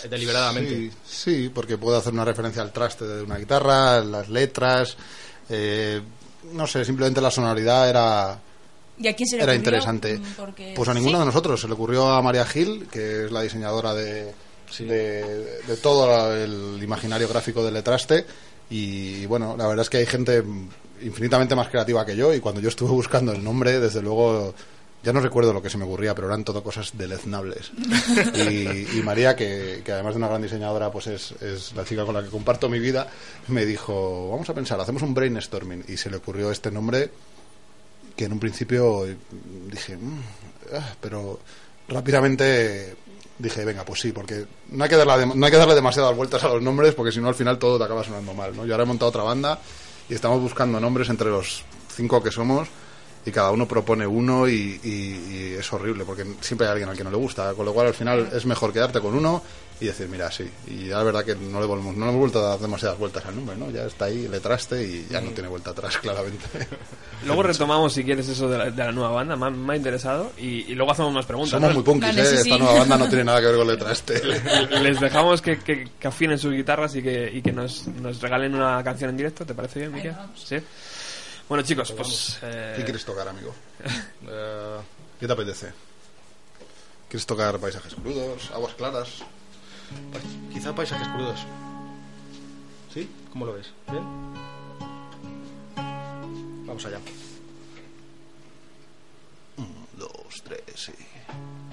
[0.04, 0.76] eh, deliberadamente.
[0.76, 4.96] Sí, sí, porque puedo hacer una referencia al traste de una guitarra, las letras,
[5.48, 6.00] eh,
[6.52, 8.38] no sé, simplemente la sonoridad era,
[8.98, 9.58] ¿Y a quién se le era ocurrió?
[9.70, 10.18] interesante.
[10.18, 11.20] Mm, Porque, Pues a ninguno ¿sí?
[11.20, 14.32] de nosotros, se le ocurrió a María Gil, que es la diseñadora de,
[14.70, 14.84] Sí.
[14.84, 18.24] de, de todo el imaginario gráfico del Letraste.
[18.70, 20.44] Y bueno, la verdad es que hay gente
[21.02, 24.54] infinitamente más creativa que yo y cuando yo estuve buscando el nombre, desde luego...
[25.02, 27.70] Ya no recuerdo lo que se me ocurría, pero eran todo cosas deleznables.
[28.34, 32.04] Y, y María, que, que además de una gran diseñadora, pues es, es la chica
[32.04, 33.08] con la que comparto mi vida,
[33.48, 35.84] me dijo, vamos a pensar, hacemos un brainstorming.
[35.88, 37.10] Y se le ocurrió este nombre
[38.16, 39.06] que en un principio
[39.70, 40.20] dije, "Mm,
[40.74, 41.40] ah", pero
[41.88, 42.94] rápidamente
[43.38, 46.44] dije, venga, pues sí, porque no hay que darle, no hay que darle demasiadas vueltas
[46.44, 48.66] a los nombres, porque si no al final todo te acaba sonando mal, ¿no?
[48.66, 49.58] Yo ahora he montado otra banda
[50.08, 52.68] y estamos buscando nombres entre los cinco que somos
[53.26, 56.96] y cada uno propone uno y, y- y es horrible, porque siempre hay alguien al
[56.96, 59.42] que no le gusta, con lo cual al final es mejor quedarte con uno
[59.78, 62.20] y decir, mira, sí, y ya la verdad que no le volvemos, no le hemos
[62.20, 63.70] vuelto a dar demasiadas vueltas al nombre, ¿no?
[63.70, 66.44] Ya está ahí, le traste y ya no tiene vuelta atrás, claramente.
[67.24, 69.76] Luego retomamos, si quieres, eso de la, de la nueva banda, me ha, me ha
[69.76, 71.52] interesado, y, y luego hacemos más preguntas.
[71.52, 71.74] Somos ¿no?
[71.76, 72.26] muy punkis, Vale, ¿eh?
[72.26, 74.22] sí, Esta nueva banda no tiene nada que ver con letra este.
[74.82, 78.54] Les dejamos que, que, que afinen sus guitarras y que, y que nos, nos regalen
[78.54, 80.42] una canción en directo, ¿te parece bien, vamos.
[80.44, 80.56] Sí.
[81.50, 82.38] Bueno, chicos, pues...
[82.42, 83.52] eh, ¿Qué quieres tocar, amigo?
[84.26, 84.78] Eh,
[85.18, 85.72] ¿Qué te apetece?
[87.08, 89.08] ¿Quieres tocar paisajes crudos, aguas claras?
[90.12, 90.20] pa-
[90.52, 91.40] quizá paisajes crudos
[92.94, 93.10] ¿sí?
[93.32, 93.72] ¿cómo lo ves?
[93.90, 94.04] ¿bien?
[96.66, 97.00] vamos allá
[99.96, 101.69] dos, tres y...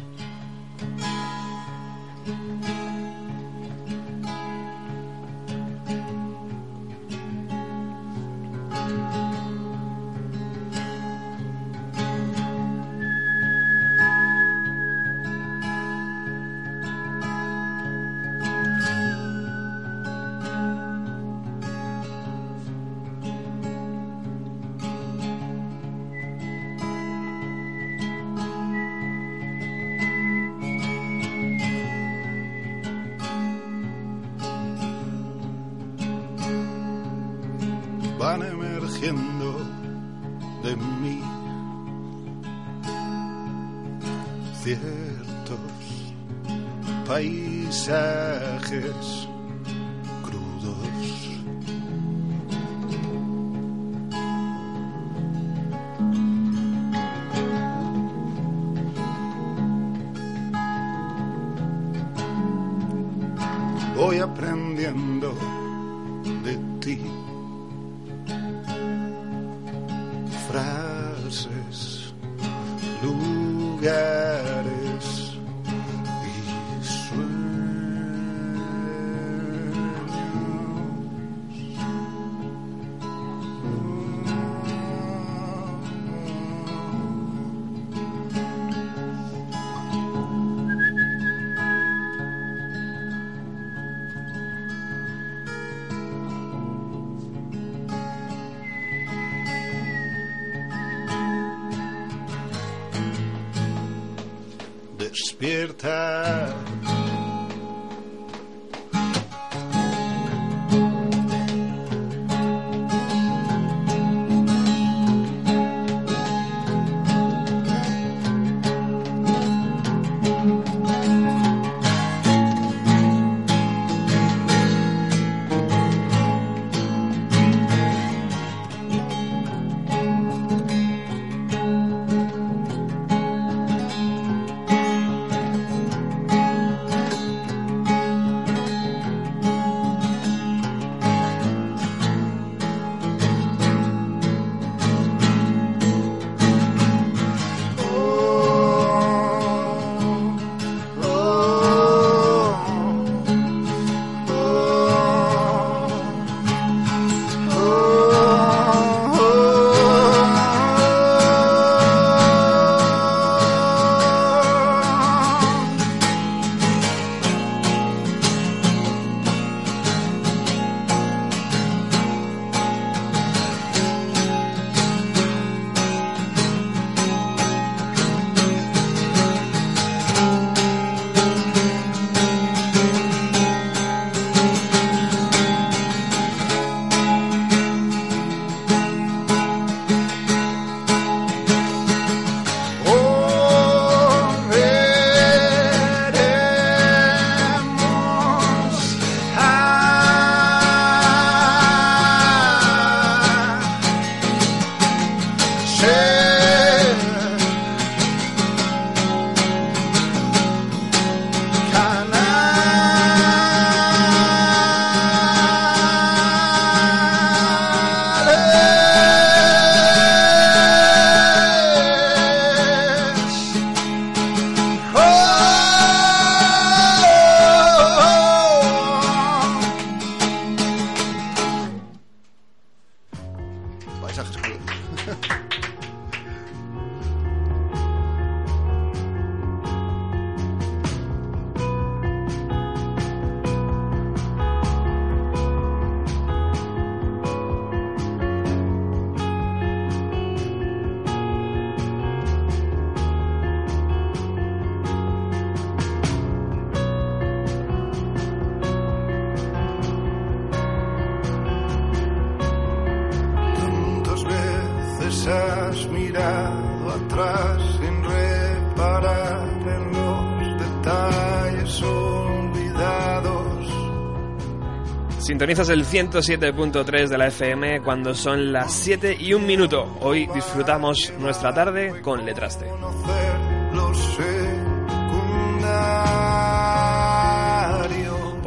[275.47, 279.97] Sintonizas el 107.3 de la FM cuando son las 7 y un minuto.
[280.01, 282.65] Hoy disfrutamos nuestra tarde con Letraste.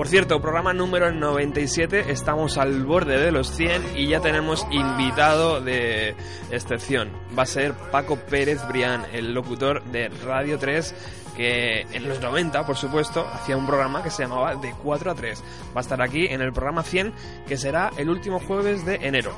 [0.01, 5.63] Por cierto, programa número 97, estamos al borde de los 100 y ya tenemos invitado
[5.63, 6.15] de
[6.51, 7.11] excepción.
[7.39, 10.95] Va a ser Paco Pérez Brián, el locutor de Radio 3,
[11.41, 15.15] que en los 90, por supuesto, hacía un programa que se llamaba De 4 a
[15.15, 15.43] 3.
[15.75, 17.15] Va a estar aquí en el programa 100,
[17.49, 19.33] que será el último jueves de enero.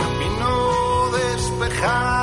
[0.00, 2.15] Camino despejado.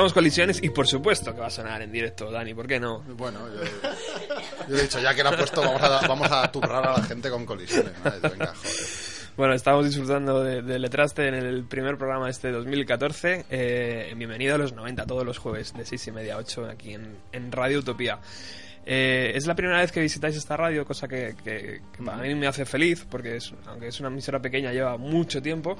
[0.00, 3.00] Escuchamos colisiones y por supuesto que va a sonar en directo, Dani, ¿por qué no?
[3.18, 3.60] Bueno, yo,
[4.66, 7.02] yo he dicho, ya que la ha puesto, vamos a, vamos a turrar a la
[7.04, 7.92] gente con colisiones.
[8.02, 8.10] ¿no?
[8.30, 8.74] Venga, joder.
[9.36, 13.44] Bueno, estamos disfrutando de, de Letraste en el primer programa de este 2014.
[13.50, 16.94] Eh, bienvenido a los 90, todos los jueves de 6 y media a 8 aquí
[16.94, 18.20] en, en Radio Utopía.
[18.86, 22.34] Eh, es la primera vez que visitáis esta radio, cosa que, que- que para mí
[22.36, 25.76] me hace feliz, porque es, aunque es una emisora pequeña, lleva mucho tiempo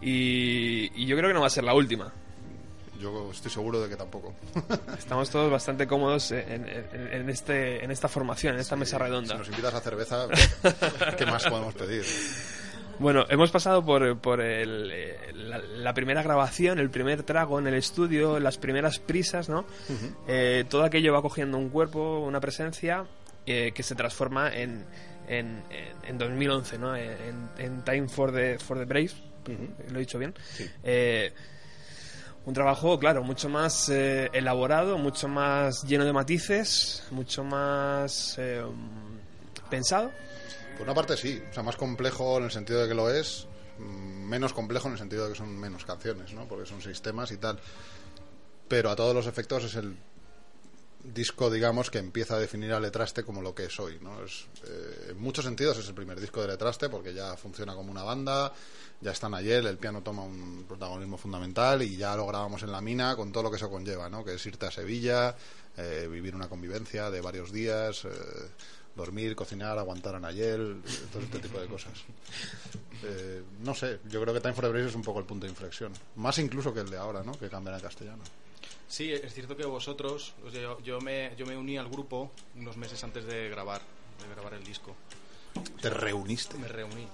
[0.00, 2.12] y, y yo creo que no va a ser la última.
[3.00, 4.34] Yo estoy seguro de que tampoco.
[4.98, 9.02] Estamos todos bastante cómodos en, en- en este, en esta formación, en esta mesa Si
[9.02, 9.34] redonda.
[9.36, 10.26] nos invitas a cerveza,
[11.18, 12.04] ¿qué más podemos pedir?
[12.98, 17.66] Bueno, hemos pasado por, por el, eh, la, la primera grabación, el primer trago en
[17.66, 19.66] el estudio, las primeras prisas, ¿no?
[20.26, 23.04] Eh, todo aquello va cogiendo un cuerpo, una presencia
[23.44, 24.86] eh, que se transforma en,
[25.28, 26.96] en, en, en 2011, ¿no?
[26.96, 29.10] En, en Time for the, for the Brave,
[29.90, 30.32] lo he dicho bien.
[30.82, 31.34] Eh,
[32.46, 38.62] un trabajo, claro, mucho más eh, elaborado, mucho más lleno de matices, mucho más eh,
[39.68, 40.12] pensado.
[40.78, 43.48] Por una parte sí, o sea, más complejo en el sentido de que lo es,
[43.78, 46.46] mm, menos complejo en el sentido de que son menos canciones, ¿no?
[46.46, 47.58] Porque son seis temas y tal.
[48.68, 49.96] Pero a todos los efectos es el
[51.12, 54.24] disco, digamos, que empieza a definir a Letraste como lo que es hoy, ¿no?
[54.24, 57.90] Es, eh, en muchos sentidos es el primer disco de Letraste porque ya funciona como
[57.90, 58.52] una banda,
[59.00, 62.80] ya están ayer, el piano toma un protagonismo fundamental y ya lo grabamos en la
[62.80, 64.24] mina con todo lo que eso conlleva, ¿no?
[64.24, 65.36] Que es irte a Sevilla,
[65.76, 68.10] eh, vivir una convivencia de varios días, eh,
[68.96, 70.82] dormir, cocinar, aguantar a Nayel,
[71.12, 71.92] todo este tipo de cosas.
[73.02, 75.44] Eh, no sé, yo creo que Time for the Brave es un poco el punto
[75.44, 75.92] de inflexión.
[76.16, 77.38] Más incluso que el de ahora, ¿no?
[77.38, 78.22] Que cambian a castellano.
[78.88, 82.30] Sí, es cierto que vosotros, o sea, yo, yo me, yo me uní al grupo
[82.54, 83.80] unos meses antes de grabar,
[84.22, 84.94] de grabar el disco.
[85.80, 86.58] Te reuniste.
[86.58, 87.08] Me reuní,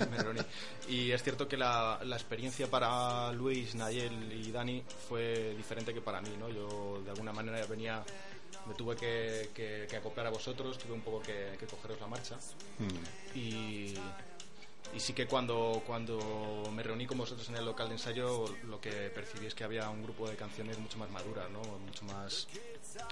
[0.00, 0.40] me, me reuní.
[0.88, 6.00] Y es cierto que la, la experiencia para Luis, Nayel y Dani fue diferente que
[6.00, 6.48] para mí, ¿no?
[6.48, 8.04] Yo de alguna manera venía,
[8.66, 12.06] me tuve que, que- que acoplar a vosotros, tuve un poco que, que cogeros la
[12.06, 12.36] marcha.
[12.78, 13.36] Mm.
[13.36, 13.94] Y,
[14.94, 18.80] y sí que cuando, cuando me reuní con vosotros en el local de ensayo, lo
[18.80, 21.60] que percibí es que había un grupo de canciones mucho más maduras, ¿no?
[21.60, 22.48] mucho más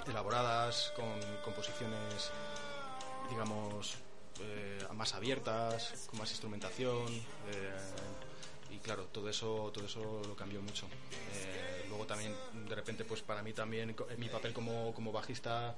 [0.07, 1.05] elaboradas, con
[1.45, 2.31] composiciones,
[3.29, 3.97] digamos,
[4.41, 7.07] eh, más abiertas, con más instrumentación.
[7.51, 7.73] eh,
[8.71, 10.87] y claro, todo eso, todo eso lo cambió mucho.
[11.35, 12.35] Eh, luego también,
[12.67, 15.77] de repente, pues para mí también, mi papel como, como bajista...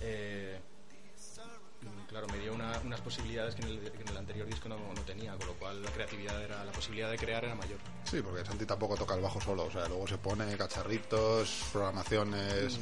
[0.00, 0.60] eh,
[2.08, 4.76] Claro, me dio una- unas posibilidades que en, el, que en el anterior disco no,
[4.76, 7.78] no tenía, con lo cual la creatividad era, la posibilidad de crear era mayor.
[8.04, 12.78] Sí, porque Santi tampoco toca el bajo solo, o sea, luego se pone cacharritos, programaciones,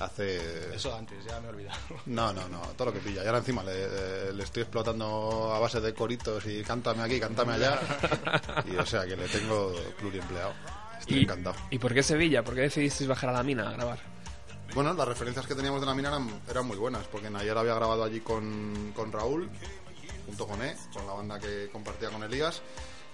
[0.00, 0.74] hace...
[0.74, 1.78] Eso antes, ya me he olvidado.
[2.06, 3.22] No, no, no, todo lo que pilla.
[3.22, 7.52] Y ahora encima le, le estoy explotando a base de coritos y cántame aquí, cántame
[7.54, 7.78] allá.
[8.66, 10.52] Y o sea que le tengo pluriempleado.
[10.98, 11.54] Estoy ¿Y, encantado.
[11.70, 12.42] ¿Y por qué Sevilla?
[12.42, 14.15] ¿Por qué decidisteis bajar a la mina a grabar?
[14.76, 16.20] Bueno, las referencias que teníamos de la mina
[16.50, 19.48] eran, muy buenas, porque Nayar había grabado allí con, con Raúl,
[20.26, 22.60] junto con E, con la banda que compartía con Elías,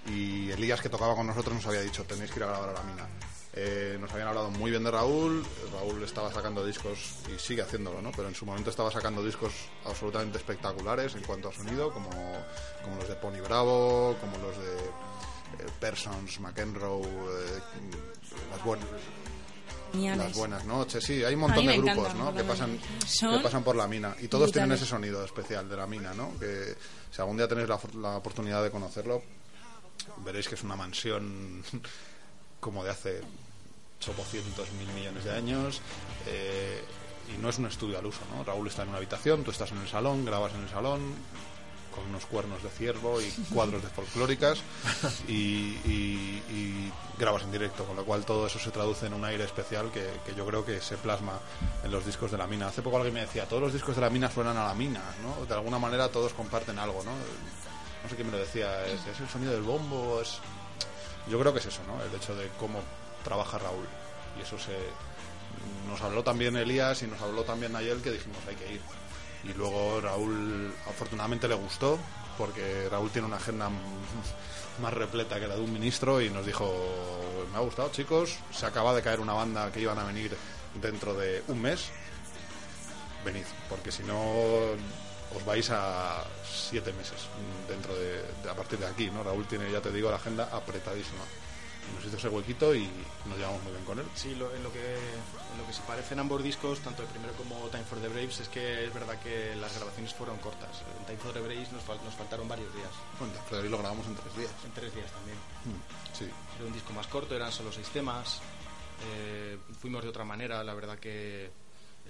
[0.09, 2.73] y Elías que tocaba con nosotros nos había dicho, tenéis que ir a grabar a
[2.73, 3.07] la mina.
[3.53, 6.99] Eh, nos habían hablado muy bien de Raúl, Raúl estaba sacando discos
[7.33, 8.11] y sigue haciéndolo, ¿no?
[8.11, 9.53] Pero en su momento estaba sacando discos
[9.85, 12.11] absolutamente espectaculares en cuanto a sonido, como,
[12.83, 14.79] como los de Pony Bravo, como los de
[15.65, 17.61] eh, Persons, McEnroe, eh,
[18.51, 18.89] las buenas
[19.93, 20.27] Geniales.
[20.29, 22.35] las buenas noches, sí, hay un montón de grupos, ¿no?
[22.35, 25.87] Que pasan, que pasan por la mina y todos tienen ese sonido especial de la
[25.87, 26.39] mina, ¿no?
[26.39, 26.75] Que
[27.11, 29.23] si algún día tenéis la, la oportunidad de conocerlo,
[30.25, 31.63] veréis que es una mansión
[32.61, 33.21] como de hace
[34.09, 35.81] 800 mil millones de años
[36.27, 36.83] eh,
[37.35, 38.43] y no es un estudio al uso, ¿no?
[38.45, 41.15] Raúl está en una habitación, tú estás en el salón, grabas en el salón
[41.95, 44.59] con unos cuernos de ciervo y cuadros de folclóricas
[45.29, 45.33] y,
[45.87, 49.93] y- grabas en directo, con lo cual todo eso se traduce en un aire especial
[49.93, 51.39] que, yo creo que se plasma
[51.85, 52.67] en los discos de la mina.
[52.67, 55.03] Hace poco alguien me decía, todos los discos de la mina suenan a la mina,
[55.23, 55.47] ¿no?
[55.47, 57.13] De alguna manera todos comparten algo, ¿no?
[57.13, 60.21] No sé quién me lo decía, ¿es, es el sonido del bombo?
[60.21, 60.39] es
[61.31, 62.03] Yo creo que es eso, ¿no?
[62.03, 62.81] El hecho de cómo
[63.23, 63.87] trabaja Raúl.
[64.39, 64.77] Y eso se...
[65.89, 68.81] Nos habló también Elías y nos habló también Nayel que dijimos hay que ir.
[69.45, 71.99] Y luego Raúl afortunadamente le gustó
[72.39, 73.71] porque Raúl tiene una agenda
[74.81, 76.73] más repleta que la de un ministro y nos dijo,
[77.51, 80.37] me ha gustado chicos, se acaba de caer una banda que iban a venir
[80.81, 81.91] dentro de un mes,
[83.25, 84.17] venid, porque si no
[85.35, 87.19] os vais a siete meses
[87.69, 89.23] dentro de, de- a partir de aquí, ¿no?
[89.23, 91.25] Raúl tiene, ya te digo, la agenda apretadísima.
[91.91, 92.89] Y nos hizo ese huequito y
[93.27, 94.07] nos llevamos muy bien con él.
[94.15, 97.33] Sí, lo- en, lo que, en lo que se parecen ambos discos, tanto el primero
[97.35, 100.83] como Time for the Braves, es que es verdad que las grabaciones fueron cortas.
[101.01, 104.07] En Time for the Braves nos, fal- nos faltaron varios días, Bueno, Frederick lo grabamos
[104.07, 104.53] en tres días.
[104.65, 105.37] en tres días también.
[105.65, 106.29] Mm, Sí.
[106.59, 108.41] Era un disco más corto, eran solo seis temas.
[109.15, 111.51] eh, fuimos de otra manera, la verdad que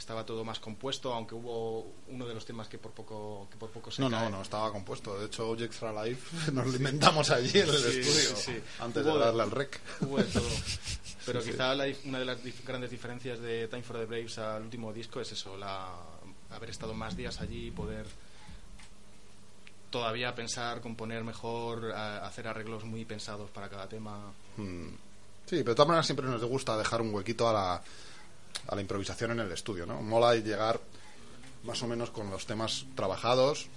[0.03, 3.71] estaba todo más compuesto, aunque hubo uno de los temas que por poco, que por
[3.71, 4.25] poco se No, cae.
[4.29, 5.19] no, no estaba compuesto.
[5.19, 8.61] De hecho, Objects for Life nos lo inventamos allí en el Sí, estudio, sí, sí.
[8.81, 9.81] antes Hubo de darle al rec.
[10.01, 10.49] Hubo de todo.
[11.27, 14.63] Pero quizá la una de las dif- grandes diferencias de Time for the Braves al
[14.63, 15.89] último disco es eso, la,
[16.51, 18.05] haber estado más días allí y poder
[19.91, 24.33] todavía pensar, componer mejor, a- hacer arreglos muy pensados para cada tema.
[24.57, 24.89] Mm.
[25.45, 27.83] Sí, pero de todas maneras siempre nos gusta dejar un huequito a la,
[28.69, 30.01] a la improvisación en el estudio, ¿no?
[30.03, 30.81] Mola llegar
[31.65, 33.69] más o menos con los temas trabajados,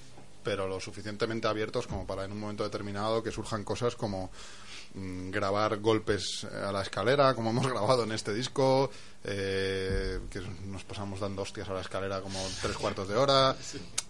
[0.43, 4.31] pero lo suficientemente abiertos como para en un momento determinado que surjan cosas como
[4.95, 8.89] grabar golpes a la escalera, como hemos grabado en este disco,
[9.23, 13.55] eh, que nos pasamos dando hostias a la escalera como tres cuartos de hora.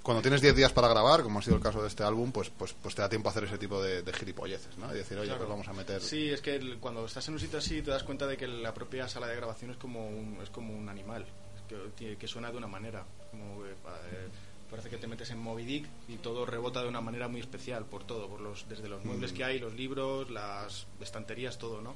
[0.03, 2.49] Cuando tienes diez días para grabar, como ha sido el caso de este álbum, pues,
[2.51, 4.93] pues, pues te da tiempo a hacer ese tipo de, de gilipolleces, ¿no?
[4.93, 5.39] Y decir, oye, Claro.
[5.39, 6.01] pues vamos a meter...
[6.01, 8.45] Sí, es que el- cuando estás en un sitio así te das cuenta de que
[8.47, 11.25] la propia sala de grabación es como un, es como un animal,
[12.19, 13.03] que, suena de una manera.
[13.31, 14.27] Como que, eh,
[14.69, 17.85] parece que te metes en Moby Dick y todo rebota de una manera muy especial
[17.85, 21.95] por todo, por los, desde los muebles que hay, los libros, las estanterías, todo, ¿no?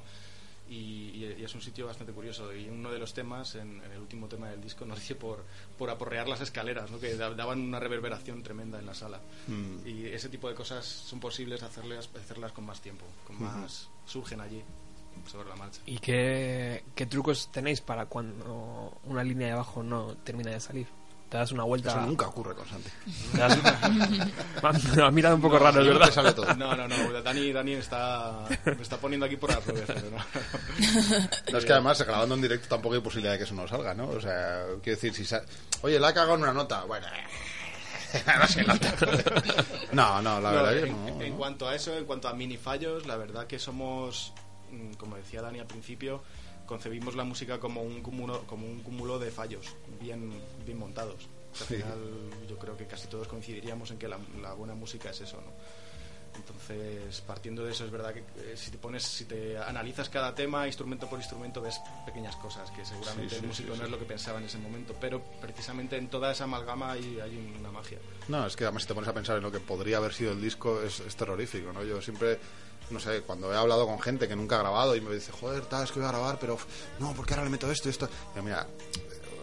[0.68, 2.54] Y, y- y es un sitio bastante curioso.
[2.54, 5.44] Y uno de los temas, en, en el último tema del disco, nos dice por,
[5.76, 7.00] por aporrear las escaleras, ¿no?
[7.00, 9.20] que da- daban una reverberación tremenda en la sala.
[9.48, 9.86] Mm.
[9.86, 14.40] Y ese tipo de cosas son posibles hacerlas, hacerlas con más tiempo, con más surgen
[14.40, 14.62] allí
[15.28, 15.80] sobre la marcha.
[15.86, 20.86] ¿Y qué, qué trucos tenéis para cuando una línea de bajo no termina de salir?
[21.30, 21.90] Te das una vuelta.
[21.90, 22.90] Eso nunca ocurre con Santi.
[23.34, 26.10] una- Me ha mirado un poco raro, es verdad.
[26.12, 26.52] sale todo.
[26.56, 29.84] No, no, no, Dani, Dani está, me está poniendo aquí por las nubes.
[29.86, 30.18] pero no.
[31.52, 33.94] No, es que además grabando en directo tampoco hay posibilidad de que eso no salga,
[33.94, 34.08] ¿no?
[34.08, 35.42] O sea, quiero decir, si sa-
[35.82, 36.84] Oye, la ha cagado en una nota.
[36.84, 37.06] Bueno,
[38.40, 38.92] no se nota.
[39.92, 41.22] No, no, la No, verdad que en, no.
[41.22, 44.32] en cuanto a eso, en cuanto a mini fallos, la verdad que somos,
[44.72, 46.22] mm, como decía Dani al principio,
[46.70, 50.30] concebimos la música como un cúmulo, como un cúmulo de fallos bien,
[50.64, 51.26] bien montados.
[51.60, 51.74] Al Sí.
[51.74, 51.98] final,
[52.48, 55.50] yo creo que casi todos coincidiríamos en que la, la buena música es eso, ¿no?
[56.36, 60.32] Entonces, partiendo de eso, es verdad que eh, si te pones, si te analizas cada
[60.32, 63.84] tema, instrumento por instrumento, ves pequeñas cosas que seguramente Sí, sí, el músico sí, no
[63.84, 67.54] es lo que pensaba en ese momento, pero precisamente en toda esa amalgama hay, hay
[67.58, 67.98] una magia.
[68.28, 70.30] No, es que además si te pones a pensar en lo que podría haber sido
[70.30, 71.82] el disco es, es terrorífico, ¿no?
[71.82, 72.38] Yo siempre,
[72.90, 75.66] no sé, cuando he hablado con gente que nunca ha grabado y me dice, joder,
[75.66, 76.58] tal, es que voy a grabar, pero
[76.98, 78.08] no, ¿por qué ahora le meto esto y esto?
[78.34, 78.66] Yo, mira,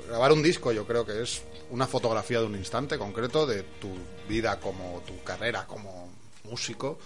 [0.08, 3.94] grabar un disco yo creo que es una fotografía de un instante concreto de tu
[4.28, 6.10] vida como tu carrera como
[6.46, 6.98] músico,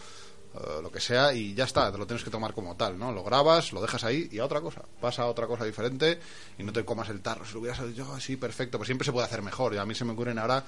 [0.54, 3.12] eh, lo que sea, y ya está, te lo tienes que tomar como tal, ¿no?
[3.12, 6.20] Lo grabas, lo dejas ahí y a otra cosa, pasa a otra cosa diferente
[6.58, 7.46] y no te comas el tarro.
[7.46, 9.86] Si lo hubieras hecho yo, sí, perfecto, pues siempre se puede hacer mejor y a
[9.86, 10.64] mí se me ocurren ahora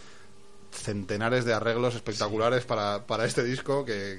[0.71, 4.17] centenares de arreglos espectaculares para, para este disco que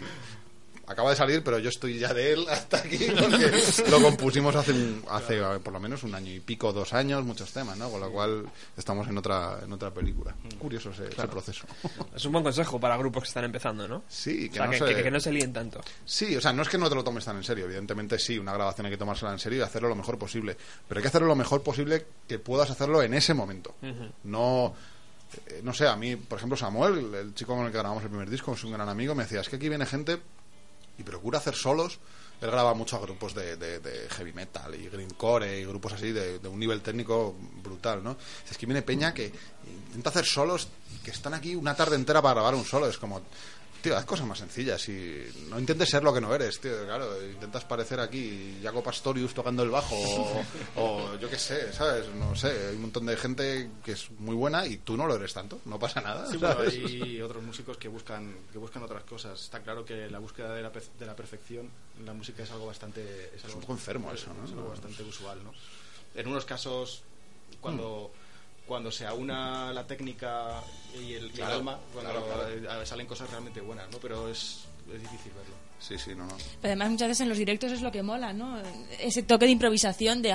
[0.86, 4.72] acaba de salir, pero yo estoy ya de él hasta aquí porque lo compusimos hace,
[4.72, 7.90] un- hace por lo menos un año y pico, dos años, muchos temas, ¿no?
[7.90, 10.34] Con lo cual estamos en otra, en otra película.
[10.58, 11.66] Curioso ese, ese proceso.
[12.14, 14.04] Es un buen consejo para grupos que están empezando, ¿no?
[14.08, 14.84] Sí, O que sea, no que, se...
[14.94, 15.80] que- que no se líen tanto.
[16.04, 18.38] Sí, o sea, no es que no te lo tomes tan en serio, evidentemente sí,
[18.38, 20.56] una grabación hay que tomársela en serio y hacerlo lo mejor posible,
[20.88, 23.74] pero hay que hacerlo lo mejor posible que puedas hacerlo en ese momento.
[24.24, 24.74] No
[25.48, 28.04] eh, no sé, a mí, por ejemplo, Samuel, el, el chico con el que grabamos
[28.04, 30.18] el primer disco, es un gran amigo, me decía, es que aquí viene gente
[30.98, 31.98] y procura hacer solos.
[32.40, 36.38] Él graba mucho a grupos de, de- heavy metal y greencore y grupos así de,
[36.40, 38.16] de un nivel técnico brutal, ¿no?
[38.50, 39.32] Es que viene Peña que
[39.88, 40.68] intenta hacer solos
[41.02, 42.86] que están aquí una tarde entera para grabar un solo.
[42.88, 43.22] Es como,
[43.84, 46.86] tío, haz cosas más sencillas y no intentes ser lo que no eres, tío.
[46.86, 50.42] Claro, intentas parecer aquí Jaco Pastorius tocando el bajo o,
[50.76, 52.08] o yo qué sé, ¿sabes?
[52.14, 55.16] No sé, hay un montón de gente que es muy buena y tú no lo
[55.16, 56.30] eres tanto, no pasa nada.
[56.30, 59.38] Sí, bueno, hay otros músicos que buscan que buscan otras cosas.
[59.38, 61.68] Está claro que la búsqueda de la, de la perfección
[61.98, 64.46] en la música es algo bastante es, algo, un poco enfermo eso, ¿no?
[64.46, 65.52] Es algo bastante usual, ¿no?
[66.14, 67.02] En unos casos
[67.60, 68.12] cuando
[68.66, 70.62] cuando se aúna la técnica
[70.94, 73.98] y el, y el Claro, alma, cuando claro, eh, salen cosas realmente buenas, ¿no?
[73.98, 75.54] Pero es, es difícil verlo.
[75.78, 76.36] Sí, sí, no, no.
[76.62, 78.58] Pero además muchas veces en los directos es lo que mola, ¿no?
[78.98, 80.34] Ese toque de improvisación de...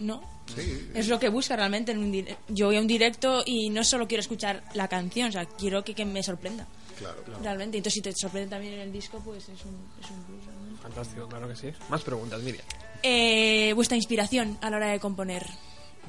[0.00, 0.22] ¿No?
[0.52, 3.70] Sí, Es lo que busca realmente en un dire- Yo voy a un directo y
[3.70, 6.66] no solo quiero escuchar la canción, o sea, quiero que, que me sorprenda.
[6.98, 7.22] claro.
[7.40, 7.76] Realmente.
[7.76, 10.82] Entonces si te sorprende también en el disco, pues es un, es un plus realmente.
[10.82, 11.68] Fantástico, claro que sí.
[11.88, 12.64] Más preguntas, Miriam.
[13.02, 15.46] Eh, vuestra inspiración a la hora de componer.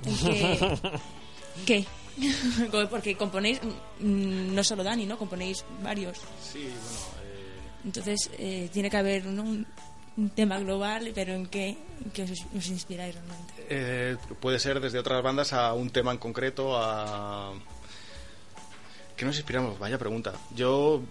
[0.04, 0.80] ¿En qué?
[1.66, 1.86] ¿Qué?
[2.90, 3.60] Porque componéis,
[4.00, 5.18] mm, no solo Dani, ¿no?
[5.18, 6.20] Componéis varios.
[6.42, 9.44] Sí, bueno, eh, Entonces eh, tiene que haber ¿no?
[9.44, 9.66] un,
[10.18, 13.54] un tema global, pero ¿en qué, en qué os, os inspiráis realmente?
[13.70, 17.54] Eh, puede ser desde otras bandas a un tema en concreto, a...
[19.18, 19.80] ¿Qué nos inspiramos?
[19.80, 20.34] Vaya pregunta.
[20.56, 21.02] Yo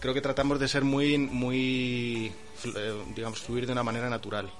[0.00, 2.32] creo que tratamos de ser muy, muy,
[2.64, 4.50] eh, digamos, fluir de una manera natural.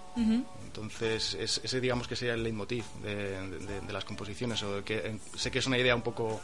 [0.75, 4.63] Entonces, es- ese digamos que sería el leitmotiv de, de- de las composiciones.
[4.63, 6.41] O que, sé que es una idea un poco,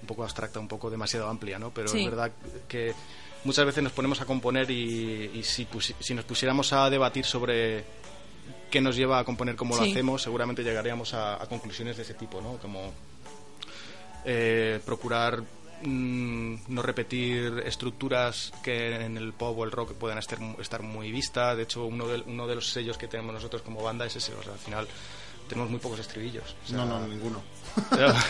[0.00, 1.70] un poco abstracta, un poco demasiado amplia, ¿no?
[1.70, 2.00] Pero Sí.
[2.00, 2.30] es verdad
[2.68, 2.94] que
[3.44, 7.24] muchas veces nos ponemos a componer y, y si, pusi- si nos pusiéramos a debatir
[7.24, 7.84] sobre
[8.70, 9.90] qué nos lleva a componer como lo Sí.
[9.90, 12.58] hacemos, seguramente llegaríamos a, a conclusiones de ese tipo, ¿no?
[12.58, 12.92] Como
[14.24, 15.42] eh, procurar
[15.82, 21.10] mm, no repetir estructuras que en el pop o el rock puedan estar, estar muy
[21.12, 21.56] vistas.
[21.56, 24.34] De hecho, uno de, uno de los sellos que tenemos nosotros como banda es ese.
[24.34, 24.86] O sea, al final
[25.48, 26.54] tenemos muy pocos estribillos.
[26.64, 27.42] O sea, No, no, ninguno.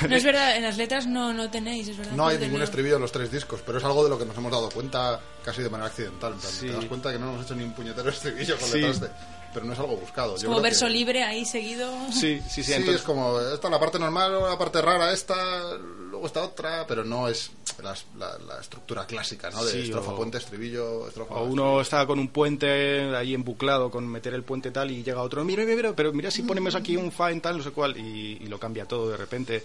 [0.09, 2.13] No es verdad, en las letras no, no tenéis, es verdad.
[2.13, 4.37] No hay ningún estribillo en los tres discos, pero es algo de lo que nos
[4.37, 6.33] hemos dado cuenta casi de manera accidental.
[6.35, 6.67] en plan, Sí.
[6.67, 8.79] Te das cuenta que no hemos hecho ni un puñetero estribillo con Sí.
[8.79, 9.09] letras de...
[9.53, 10.37] Pero no es algo buscado.
[10.37, 11.91] Es como verso que- libre ahí seguido.
[12.11, 12.65] Sí, sí, sí.
[12.65, 15.75] Sí, entonces- es como esta la parte normal, la parte rara esta,
[16.11, 17.51] luego esta otra, pero no es
[17.83, 19.63] la, la- la estructura clásica, ¿no?
[19.65, 21.35] De Sí, estrofa, o- puente, estribillo, estrofa.
[21.35, 25.21] O uno está con un puente ahí embuclado con meter el puente tal y llega
[25.23, 27.71] otro, mira, mira, mira, pero mira si ponemos aquí un fa en tal, no sé
[27.73, 29.63] cuál, y, y lo cambia todo de repente.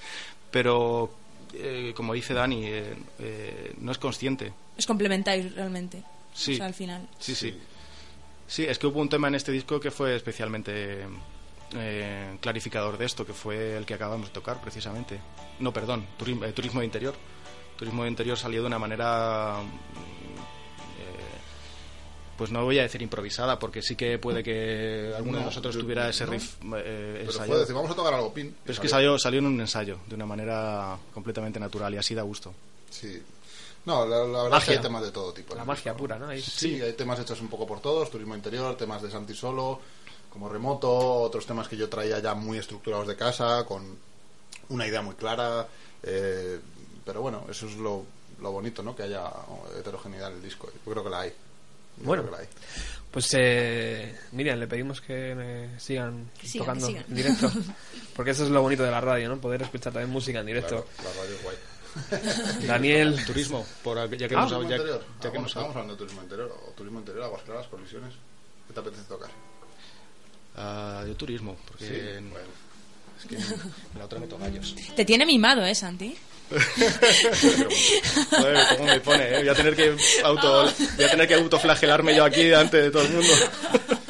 [0.52, 1.10] Pero,
[1.54, 4.54] eh, como dice Dani, eh, eh, no es consciente.
[4.78, 6.04] Os complementáis realmente.
[6.34, 6.54] Sí.
[6.54, 7.08] O sea, al final.
[7.20, 7.52] Sí, sí.
[7.52, 7.58] Sí,
[8.50, 11.06] es que hubo un tema en este disco que fue especialmente
[11.76, 15.20] eh, clarificador de esto, que fue el que acabamos de tocar precisamente.
[15.60, 17.14] No, perdón, turismo, eh, turismo de interior.
[17.78, 20.38] Turismo de interior salió de una manera mm,
[22.38, 25.74] pues no voy a decir improvisada, porque sí que puede que alguno de No, nosotros
[25.74, 26.32] yo- tuviera ese no.
[26.34, 28.56] riff eh, Pero fue decir, vamos a tocar algo pin.
[28.64, 32.14] Pero es que salió, salió en un ensayo, de una manera completamente natural y así
[32.14, 32.54] da gusto.
[32.92, 33.22] Sí.
[33.88, 35.56] No, la, la verdad es que hay temas de todo tipo.
[35.56, 36.28] La magia pura, ¿no?
[36.28, 36.42] Ahí.
[36.42, 39.80] Sí, hay temas hechos un poco por todos, turismo interior, temas de Santi solo,
[40.30, 43.98] como remoto, otros temas que yo traía ya muy estructurados de casa, con
[44.70, 45.66] una idea muy clara.
[46.04, 46.60] eh,
[47.06, 48.06] pero bueno, eso es lo,
[48.42, 48.94] lo bonito, ¿no?
[48.94, 49.32] Que haya
[49.80, 50.70] heterogeneidad en el disco.
[50.86, 51.30] Yo creo que la hay.
[51.30, 52.24] Yo Bueno.
[52.24, 52.50] creo que la hay.
[53.10, 57.06] Pues eh, Miriam, le pedimos que me sigan Que sigan, tocando que sigan.
[57.08, 57.50] en directo.
[58.18, 59.38] Porque eso es lo bonito de la radio, ¿no?
[59.40, 60.86] Poder escuchar también música en directo.
[60.98, 61.56] Claro, la radio es guay.
[62.68, 65.00] Daniel, Turismo, por, ya que Ah, hemos, Turismo ya, interior.
[65.02, 66.58] ya Ah, que bueno, hemos estábamos hablando de turismo interior.
[66.68, 68.14] O turismo interior, aguas claras, colisiones.
[68.68, 69.30] ¿Qué te apetece tocar?
[70.56, 72.48] Ah, yo turismo, porque Sí, en- bueno.
[73.20, 74.76] es que en la otra meto gallos.
[74.96, 76.16] Te tiene mimado, ¿eh, Santi?
[78.30, 79.28] Joder, ¿cómo me pone?
[79.30, 79.40] eh?
[79.40, 83.04] Voy a tener que auto, voy a tener que autoflagelarme yo aquí delante de todo
[83.04, 83.34] el mundo.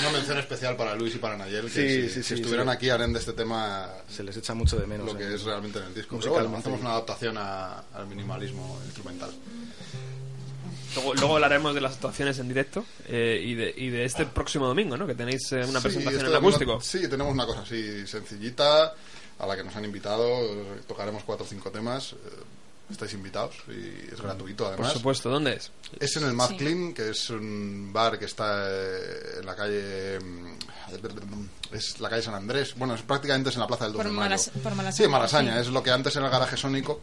[0.00, 2.66] Una mención especial para Luis y para Nayel, que Sí, si, sí, si sí, estuvieran
[2.68, 2.72] sí.
[2.72, 5.06] aquí harán de este tema Se les echa mucho de menos.
[5.06, 6.18] lo que es realmente en el disco.
[6.18, 9.30] Pero bueno, hacemos una adaptación a- al minimalismo instrumental.
[10.96, 14.66] luego, luego hablaremos de las actuaciones en directo eh, y, de, y de este próximo
[14.66, 15.06] domingo, ¿no?
[15.06, 16.80] Que tenéis eh, una Sí, presentación este en domingo- acústico.
[16.80, 18.94] Sí, tenemos una cosa así sencillita
[19.38, 20.26] a la que nos han invitado.
[20.86, 22.12] Tocaremos cuatro o cinco temas.
[22.12, 22.16] eh,
[22.90, 24.92] Estáis invitados y es gratuito Por además.
[24.92, 25.70] supuesto, ¿dónde es?
[25.98, 26.56] Es en el Mad Sí.
[26.58, 30.20] Clean, que es un bar que está eh, en la calle.
[30.20, 30.56] mm,
[31.72, 32.74] Es la calle San Andrés.
[32.76, 34.28] Bueno, es prácticamente es en la plaza del 2 Por de mayo.
[34.30, 35.54] Malas- por Malasaña, Sí, en Malasaña.
[35.54, 35.60] sí.
[35.62, 37.00] Es lo que antes era el garaje sónico.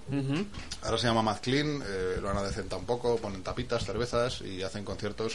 [0.84, 1.82] Ahora se llama Mad Clean.
[1.86, 3.18] eh, lo han adecentado un poco.
[3.18, 5.34] Ponen tapitas, cervezas y hacen conciertos.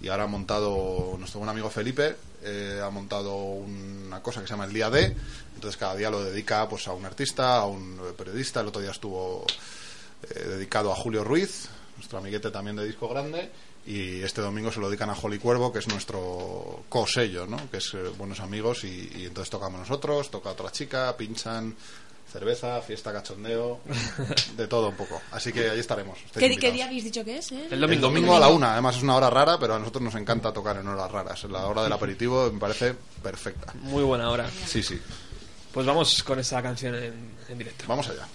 [0.00, 2.16] Y ahora ha montado nuestro buen amigo Felipe.
[2.42, 5.14] eh, ha montado una cosa que se llama el Día D.
[5.54, 8.60] Entonces cada día lo dedica pues a un artista, a un periodista.
[8.60, 9.46] El otro día estuvo
[10.28, 13.50] eh, dedicado a Julio Ruiz, nuestro amiguete también de disco grande,
[13.86, 17.70] y este domingo se lo dedican a Holly Cuervo, que es nuestro cosello, ¿no?
[17.70, 21.74] Que es eh, buenos amigos y, y entonces tocamos nosotros, toca otra chica, pinchan
[22.32, 23.80] cerveza, fiesta, cachondeo,
[24.56, 25.20] de todo un poco.
[25.30, 26.18] Así que ahí estaremos.
[26.34, 27.52] ¿Qué, día habéis dicho que es?
[27.52, 27.66] eh?
[27.66, 28.06] El El domingo.
[28.08, 30.76] domingo a la una, además es una hora rara, pero a nosotros nos encanta tocar
[30.78, 31.44] en horas raras.
[31.44, 33.72] La hora del aperitivo me parece perfecta.
[33.82, 34.48] Muy buena hora.
[34.66, 34.98] Sí, sí.
[35.72, 37.14] Pues vamos con esa canción en,
[37.48, 37.84] en directo.
[37.86, 38.26] Vamos allá.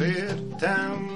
[0.00, 0.14] Pudo
[0.58, 1.09] ser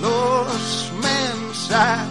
[0.00, 2.04] los mensajes,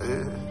[0.00, 0.49] este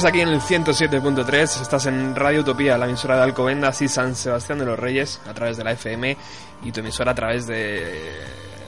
[0.00, 4.16] Sigues aquí en el 107.3, estás en Radio Utopía, la emisora de Alcobendas y San
[4.16, 6.16] Sebastián de los Reyes, a través de la FM,
[6.64, 8.10] y tu emisora a través de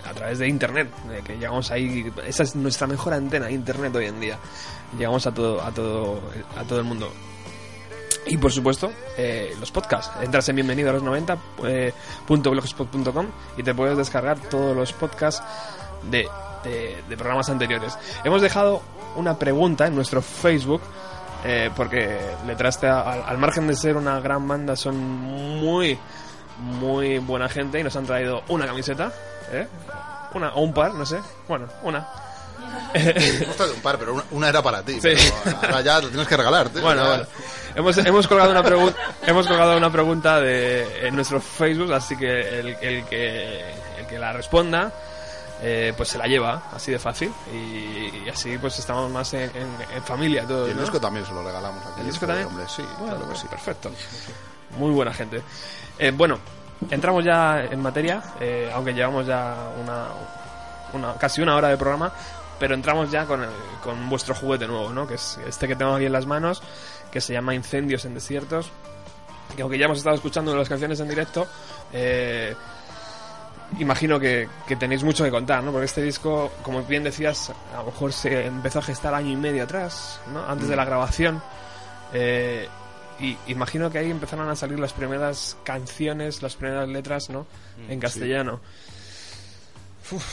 [0.07, 4.07] a través de internet, de que llegamos ahí, esa es nuestra mejor antena, internet hoy
[4.09, 4.39] en día.
[4.99, 6.21] Llegamos a todo a todo
[6.55, 7.11] a todo el mundo.
[8.27, 10.13] Y por supuesto, eh, los podcasts.
[10.23, 11.95] Entras en bienvenido a los 90 eh,
[13.57, 15.43] y te puedes descargar todos los podcasts
[16.11, 16.29] de,
[16.63, 17.97] de- de programas anteriores.
[18.23, 18.83] Hemos dejado
[19.17, 20.83] una pregunta en nuestro Facebook
[21.45, 25.99] eh, porque Letraste, al, al margen de ser una gran banda, son muy,
[26.59, 29.13] muy buena gente y nos han traído una camiseta,
[29.53, 29.67] ¿eh?
[30.35, 31.21] Una, o un par, no sé.
[31.49, 32.09] Bueno, una.
[32.95, 34.95] Hemos traído un par, pero una, una era para ti.
[35.01, 35.11] Sí.
[35.45, 36.69] pero ahora ya lo tienes que regalar.
[36.71, 36.81] tío.
[36.83, 37.25] Bueno, bueno.
[37.75, 42.61] Hemos, hemos colgado una pregunta hemos colgado una pregunta de en nuestro Facebook, así que
[42.61, 43.61] el, el que
[43.99, 44.93] el que la responda
[45.63, 49.43] eh, pues se la lleva, así de fácil y, y así pues estamos más en,
[49.55, 50.67] en- en familia todos.
[50.69, 50.83] Y el ¿no?
[50.83, 52.01] disco también se lo regalamos aquí.
[52.01, 52.49] ¿El disco también?
[52.49, 53.47] Hombre, sí, Bueno, claro que sí.
[53.49, 53.91] Perfecto.
[54.79, 55.43] Muy buena gente.
[55.99, 56.39] Eh, bueno,
[56.91, 60.07] entramos ya en materia, eh, aunque llevamos ya una,
[60.95, 62.13] una- casi una hora de programa,
[62.59, 63.51] pero entramos ya con, el-
[63.83, 65.07] con vuestro juguete nuevo, ¿no?
[65.07, 66.63] Que es este que tengo aquí en las manos,
[67.11, 68.71] que se llama Incendios en Desiertos.
[69.55, 71.47] Que aunque ya hemos estado escuchando las canciones en directo,
[71.93, 72.57] eh,
[73.79, 75.73] imagino que, que tenéis mucho que contar, ¿no?
[75.73, 79.37] Porque este disco, como bien decías, a lo mejor se empezó a gestar año y
[79.37, 80.45] medio atrás, ¿no?
[80.45, 81.43] Antes de la grabación.
[82.13, 82.69] Eh,
[83.21, 87.47] y imagino que ahí empezaron a salir las primeras canciones, las primeras letras, ¿no?
[87.89, 88.61] En castellano.
[90.11, 90.25] Uf,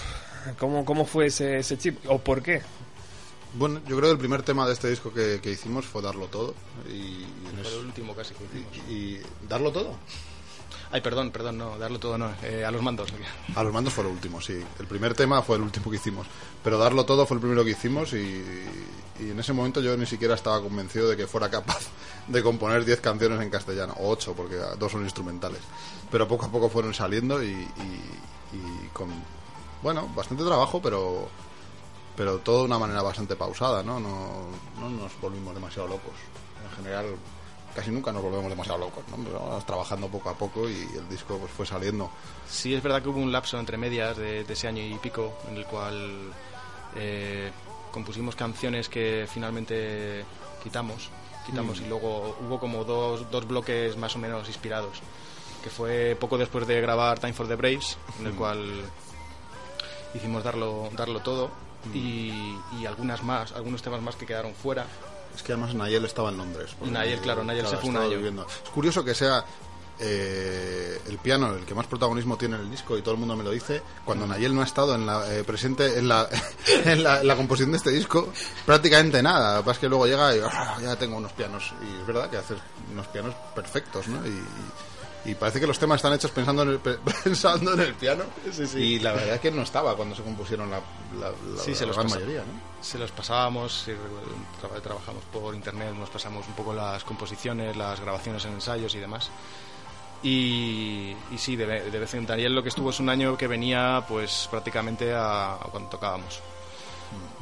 [0.57, 1.99] ¿cómo, ¿Cómo fue ese, ese chip?
[2.07, 2.61] ¿O por qué?
[3.53, 6.27] Bueno, yo creo que el primer tema de este disco que, que hicimos fue Darlo
[6.27, 6.53] Todo.
[6.87, 7.25] Y,
[7.61, 8.89] Fue el último casi que hicimos.
[8.89, 9.95] y- y- ¿Darlo Todo?
[10.91, 13.09] Ay, perdón, perdón, no, darlo todo no, eh, a los mandos.
[13.55, 14.59] A los mandos fue el último, sí.
[14.79, 16.25] El primer tema fue el último que hicimos.
[16.63, 18.17] Pero Darlo Todo fue el primero que hicimos y,
[19.19, 21.81] y en ese momento yo ni siquiera estaba convencido de que fuera capaz
[22.27, 25.61] de componer 10 canciones en castellano, o 8, porque dos son instrumentales.
[26.11, 29.09] Pero poco a poco fueron saliendo y, y- y con,
[29.83, 31.29] bueno, bastante trabajo, pero,
[32.15, 33.99] pero todo de una manera bastante pausada, ¿no?
[33.99, 34.47] No,
[34.79, 36.13] no nos volvimos demasiado locos.
[36.67, 37.05] En general,
[37.75, 39.23] casi nunca nos volvemos demasiado locos, ¿no?
[39.23, 42.09] Pero vamos trabajando poco a poco y el disco pues, fue saliendo.
[42.47, 45.33] Sí, es verdad que hubo un lapso entre medias de, de ese año y pico
[45.49, 46.33] en el cual
[46.95, 47.51] eh,
[47.91, 50.23] compusimos canciones que finalmente
[50.63, 51.09] quitamos,
[51.45, 54.99] quitamos y luego hubo como dos, dos bloques más o menos inspirados,
[55.63, 58.83] que fue poco después de grabar Time for the Braves, en el cual
[60.13, 61.51] hicimos darlo, darlo todo
[61.93, 64.85] y, y algunas más, algunos temas más que quedaron fuera.
[65.39, 66.71] Es que además Nayel estaba en Londres.
[66.83, 68.15] Nayel, claro, Nayel se fue un estaba año.
[68.17, 68.45] viviendo.
[68.45, 69.45] Es curioso que sea
[70.01, 73.35] eh, el piano el que más protagonismo tiene en el disco y todo el mundo
[73.35, 74.27] me lo dice, cuando.
[74.27, 76.27] Nayel no ha estado en la, eh, presente en la,
[76.85, 78.29] en, la, en la composición de este disco
[78.65, 79.55] prácticamente nada.
[79.55, 81.73] Lo que pasa es que luego llega y "Ah, ya tengo unos pianos.
[81.81, 82.57] Y es verdad que haces
[82.91, 84.19] unos pianos perfectos, ¿no?
[84.27, 87.93] Y, y parece que los temas están hechos pensando en el, pe- pensando en el
[87.95, 88.23] piano.
[88.75, 90.79] Y la verdad es que no estaba cuando se compusieron la,
[91.63, 92.68] Sí, se los gran mayoría, ¿no?
[92.81, 93.85] Se los pasábamos,
[94.81, 99.29] trabajamos por internet, nos pasamos un poco las composiciones, las grabaciones en ensayos y demás.
[100.23, 103.47] Y, y sí, de, de vez en Daniel lo que estuvo es un año que
[103.47, 106.41] venía pues prácticamente a, cuando tocábamos.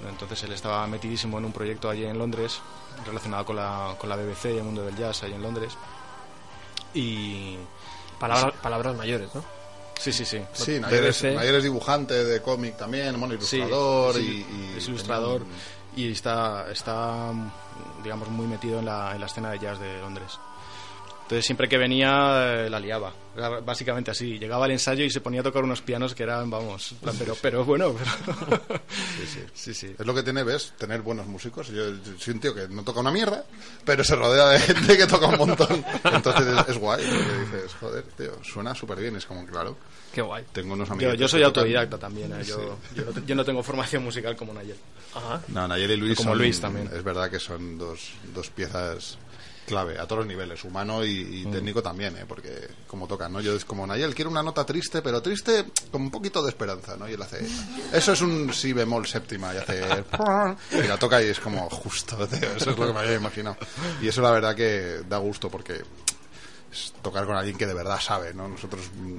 [0.08, 2.60] Entonces él estaba metidísimo en un proyecto allí en Londres
[3.06, 5.78] relacionado con la, con la BBC y el mundo del jazz allí en Londres.
[6.94, 7.58] Y
[8.20, 9.44] Palabras, palabras mayores, ¿no?
[10.00, 10.42] Sí, sí, sí.
[10.54, 11.36] Sí, Nayer es, BBC.
[11.36, 15.44] Nayer es dibujante de cómic también, bueno, ilustrador sí, y, y es ilustrador
[15.96, 17.32] y está, está
[18.04, 20.40] digamos muy metido en la, en la escena de jazz de Londres.
[21.28, 24.40] Entonces siempre que venía eh, la liaba, Era básicamente así.
[24.40, 27.36] Llegaba al ensayo y se ponía a tocar unos pianos que eran, vamos, plan, pero,
[27.42, 28.62] pero bueno, pero...
[29.54, 29.94] sí, sí.
[30.00, 31.68] Es lo que tiene, ves, tener buenos músicos.
[31.68, 33.44] Yo, yo soy un tío que no toca una mierda,
[33.84, 35.84] pero se rodea de gente que toca un montón.
[36.06, 39.18] Entonces es, es guay, porque dices, joder, tío, suena súper bien.
[39.18, 39.76] Es como, claro,
[40.14, 40.46] Qué guay.
[40.54, 41.18] tengo unos Yo, amigos.
[41.18, 42.44] yo soy que tocan- autodidacta también, ¿eh?
[42.46, 44.78] yo, yo, no, te- yo no tengo formación musical como Nayel.
[45.14, 45.42] Ajá.
[45.50, 46.90] No, Nayer y Luis Como son- Luis también.
[46.96, 49.18] Es verdad que son dos, dos piezas
[49.68, 51.52] clave a todos los niveles, humano y, y Mm.
[51.52, 52.26] técnico también, ¿eh?
[52.28, 53.42] porque como tocan, ¿no?
[53.42, 56.96] Yo es como Nayel, quiero una nota triste, pero triste con un poquito de esperanza,
[56.98, 57.08] ¿no?
[57.10, 57.46] Y él hace,
[57.94, 59.82] eso es un si bemol séptima, y hace,
[60.84, 63.58] y la toca y es como justo, tío, eso es lo que me había imaginado.
[64.02, 65.82] Y eso la verdad que da gusto porque
[66.72, 68.48] es tocar con alguien que de verdad sabe, ¿no?
[68.48, 69.18] Nosotros mm,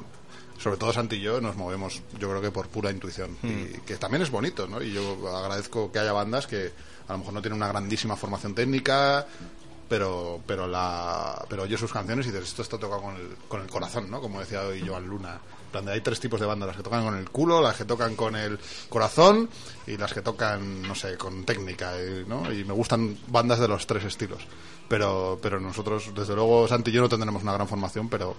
[0.61, 3.97] sobre todo Santi y yo nos movemos, yo creo que por pura intuición, y que
[3.97, 4.83] también es bonito, ¿no?
[4.83, 6.73] Y yo agradezco que haya bandas que
[7.07, 9.27] a lo mejor no tienen una grandísima formación técnica,
[9.89, 13.61] pero pero la pero oye sus canciones y dices, esto está tocado con el, con
[13.63, 14.21] el corazón, ¿no?
[14.21, 15.41] Como decía hoy Joan Luna.
[15.67, 17.77] En plan de, hay tres tipos de bandas, las que tocan con el culo, las
[17.77, 18.59] que tocan con el
[18.89, 19.51] corazón
[19.87, 22.51] y las que tocan, no sé, con técnica, eh, ¿no?
[22.51, 24.41] Y me gustan bandas de los tres estilos.
[24.89, 28.35] Pero, pero nosotros, desde luego, Santi y yo no tendremos una gran formación, pero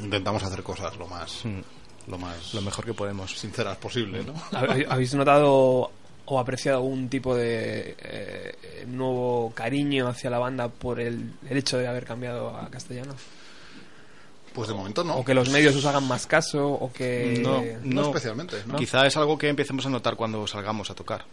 [0.00, 1.42] intentamos hacer cosas lo más,
[2.06, 3.38] lo más Lo mejor que podemos.
[3.38, 4.32] sinceras posible, ¿no?
[4.52, 5.90] ¿Hab- ¿Habéis notado
[6.26, 11.76] o apreciado algún tipo de eh, nuevo cariño hacia la banda por el, el hecho
[11.78, 13.14] de haber cambiado a castellano?
[14.54, 15.16] Pues de momento no.
[15.16, 16.66] ¿O que los medios os hagan más caso?
[16.68, 17.38] ¿O que.?
[17.42, 18.76] No, No, especialmente, ¿no?
[18.78, 21.24] Quizá es algo que empecemos a notar cuando salgamos a tocar.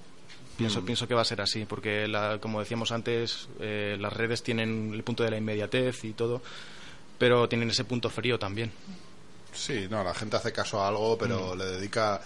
[0.57, 0.85] Pienso, Mm.
[0.85, 4.91] pienso que va a ser así, porque la- como decíamos antes, eh, las redes tienen
[4.93, 6.41] el punto de la inmediatez y todo,
[7.19, 8.71] pero tienen ese punto frío también.
[9.53, 12.21] Sí, no, la gente hace caso a algo, pero le dedica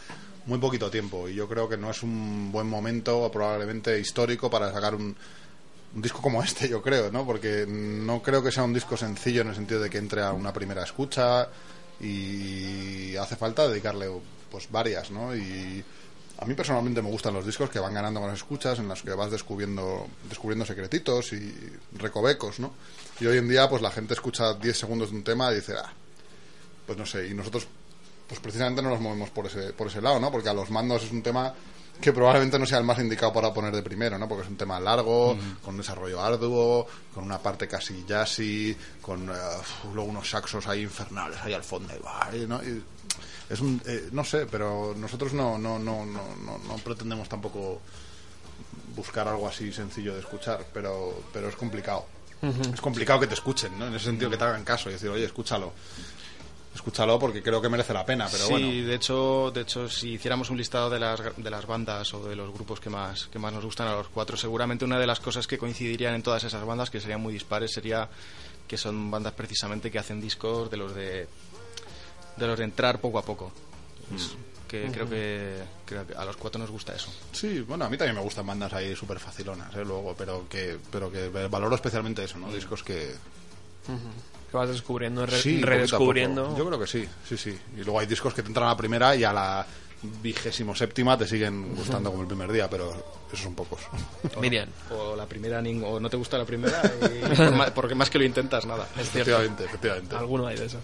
[0.46, 1.28] muy poquito tiempo.
[1.28, 5.16] Y yo creo que no es un buen momento, probablemente histórico, para sacar un,
[5.96, 7.26] un disco como este, yo creo, ¿no?
[7.26, 10.34] Porque no creo que sea un disco sencillo en el sentido de que entre a
[10.34, 11.48] una primera escucha
[12.00, 14.08] y hace falta dedicarle
[14.52, 15.36] pues varias, ¿no?
[15.36, 15.84] Y
[16.38, 19.14] a mí personalmente me gustan los discos que van ganando las escuchas, en los que
[19.14, 21.54] vas descubriendo, descubriendo secretitos y
[21.94, 22.74] recovecos, ¿no?
[23.20, 25.76] Y hoy en día, pues la gente escucha 10 segundos de un tema y dice,
[25.82, 25.94] ah,
[26.86, 27.68] pues no sé, y nosotros
[28.28, 30.32] pues precisamente no nos movemos por ese, por ese lado, ¿no?
[30.32, 31.54] Porque a los mandos es un tema
[32.00, 34.28] que probablemente no sea el más indicado para poner de primero, ¿no?
[34.28, 39.30] Porque es un tema largo, con un desarrollo arduo, con una parte casi jazzy, con
[39.30, 41.94] uf, luego unos saxos ahí infernales ahí al fondo,
[42.34, 42.62] y ¿no?
[42.62, 42.84] Y
[43.50, 47.80] es un, eh, no sé, pero nosotros no, no, no, no, no, no pretendemos tampoco
[48.96, 52.06] buscar algo así sencillo de escuchar, pero, pero es complicado.
[52.74, 53.88] Es complicado que te escuchen, ¿no?
[53.88, 55.74] En ese sentido que te hagan caso y decir, oye, escúchalo.
[56.76, 58.68] Escúchalo porque creo que merece la pena, pero sí, bueno.
[58.68, 62.36] de hecho, de hecho, si hiciéramos un listado de las, de las bandas o de
[62.36, 65.20] los grupos que más, que más nos gustan a los cuatro, seguramente una de las
[65.22, 68.10] cosas que coincidirían en todas esas bandas, que serían muy dispares, sería
[68.68, 71.28] que son bandas precisamente que hacen discos de los de,
[72.38, 73.52] de los de entrar poco a poco.
[74.14, 74.36] Es-
[74.68, 77.10] que creo, que, creo que a los cuatro nos gusta eso.
[77.32, 79.86] Sí, bueno, a mí también me gustan bandas ahí súper facilonas, ¿eh?
[79.86, 82.52] Luego, pero que, pero que valoro especialmente eso, ¿no?
[82.52, 83.14] Discos que...
[84.56, 86.56] Que vas descubriendo, re- Sí, redescubriendo.
[86.58, 87.58] Yo creo que sí, sí, sí.
[87.76, 89.66] Y luego hay discos que te entran a la primera y a la
[90.22, 92.92] vigésimo séptima te siguen gustando como el primer día, pero
[93.28, 93.82] esos son pocos.
[94.40, 94.70] Miriam.
[94.92, 98.18] O la primera, o no te gusta la primera, y por ma- porque más que
[98.20, 98.84] lo intentas, nada.
[98.98, 99.32] Es cierto.
[99.32, 100.16] efectivamente, efectivamente.
[100.16, 100.84] Alguno hay de esos.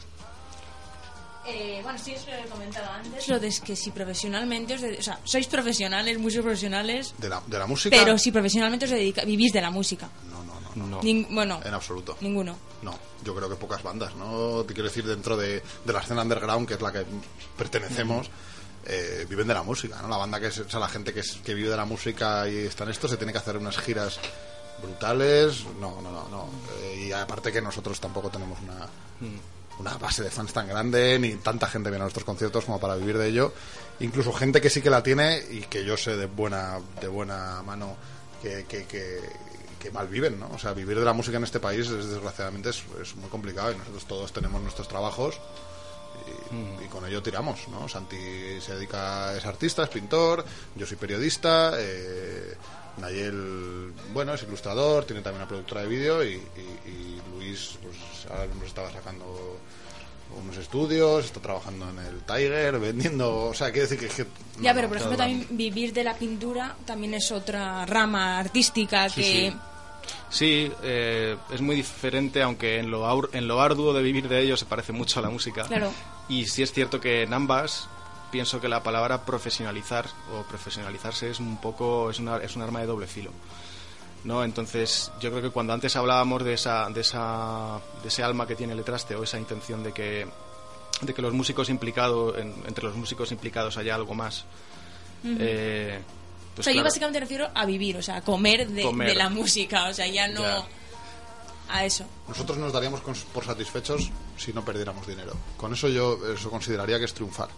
[1.47, 3.28] Eh, bueno, sí, eso lo he comentado antes.
[3.28, 7.30] Lo de es que si profesionalmente os de- o sea, sois profesionales, músicos profesionales, De
[7.30, 7.95] la, de la música...
[7.97, 10.07] pero si profesionalmente os dedica, vivís de la música.
[10.30, 12.17] No, no, no, bueno, En absoluto.
[12.22, 12.57] ninguno.
[12.82, 14.63] No, yo creo que pocas bandas, ¿no?
[14.63, 17.05] Te quiero decir, dentro de, de la escena underground, que es la que
[17.57, 18.30] pertenecemos,
[18.86, 20.07] eh, viven de la música, ¿no?
[20.07, 22.47] La banda que es, o sea, la gente que, es- que vive de la música
[22.49, 24.19] y está en esto se tiene que hacer unas giras
[24.82, 25.63] brutales.
[25.80, 26.49] No, no, no, no.
[26.82, 28.88] Eh, y aparte que nosotros tampoco tenemos una,
[29.80, 32.95] una base de fans tan grande, ni tanta gente viene a nuestros conciertos como para
[32.95, 33.53] vivir de ello.
[33.99, 37.61] Incluso gente que sí que la tiene y que yo sé de buena, de buena
[37.63, 37.95] mano
[38.41, 39.19] que, que, que,
[39.82, 40.49] que mal viven, ¿no?
[40.53, 43.71] O sea, vivir de la música en este país, es, desgraciadamente, es, es muy complicado
[43.71, 45.39] y nosotros todos tenemos nuestros trabajos
[46.51, 47.88] y, y con ello tiramos, ¿no?
[47.89, 48.17] Santi
[48.61, 52.55] se dedica, es artista, es pintor, yo soy periodista, eh,
[52.97, 57.97] Nayel, bueno, es ilustrador, tiene también una productora de vídeo y, y- y Luis, pues
[58.29, 59.57] ahora nos estaba sacando
[60.41, 64.05] unos estudios, está trabajando en el Tiger, vendiendo, o sea, quiere decir que...
[64.05, 64.25] es que
[64.61, 69.09] Ya, no, pero por ejemplo, también vivir de la pintura también es otra rama artística
[69.09, 69.49] Sí, que...
[69.51, 69.57] sí.
[70.30, 74.39] Sí, eh, es muy diferente, aunque en lo, aur- en lo arduo de vivir de
[74.41, 75.64] ello se parece mucho a la música.
[75.64, 75.91] Claro.
[76.30, 77.88] Y sí es cierto que en ambas
[78.32, 82.80] pienso que la palabra profesionalizar o profesionalizarse es un poco es una, es un arma
[82.80, 83.32] de doble filo.
[84.24, 84.43] ¿no?
[84.43, 88.56] Entonces, yo creo que cuando antes hablábamos de esa, de esa de ese alma que
[88.56, 90.28] tiene el traste o esa intención de que
[91.02, 94.45] de que los músicos implicados en- entre los músicos implicados haya algo más.
[95.26, 95.99] eh,
[96.52, 99.10] o pues sea, yo básicamente refiero a vivir, o sea, a comer de, Comer.
[99.10, 100.68] de la música, o sea, ya no Ya.
[101.70, 102.06] a eso.
[102.28, 105.34] Nosotros nos daríamos por satisfechos si no perdiéramos dinero.
[105.58, 107.49] Con eso yo eso consideraría que es triunfar.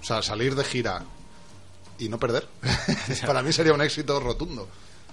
[0.00, 1.04] O sea, salir de gira
[1.98, 2.48] y no perder,
[3.26, 4.68] para mí sería un éxito rotundo.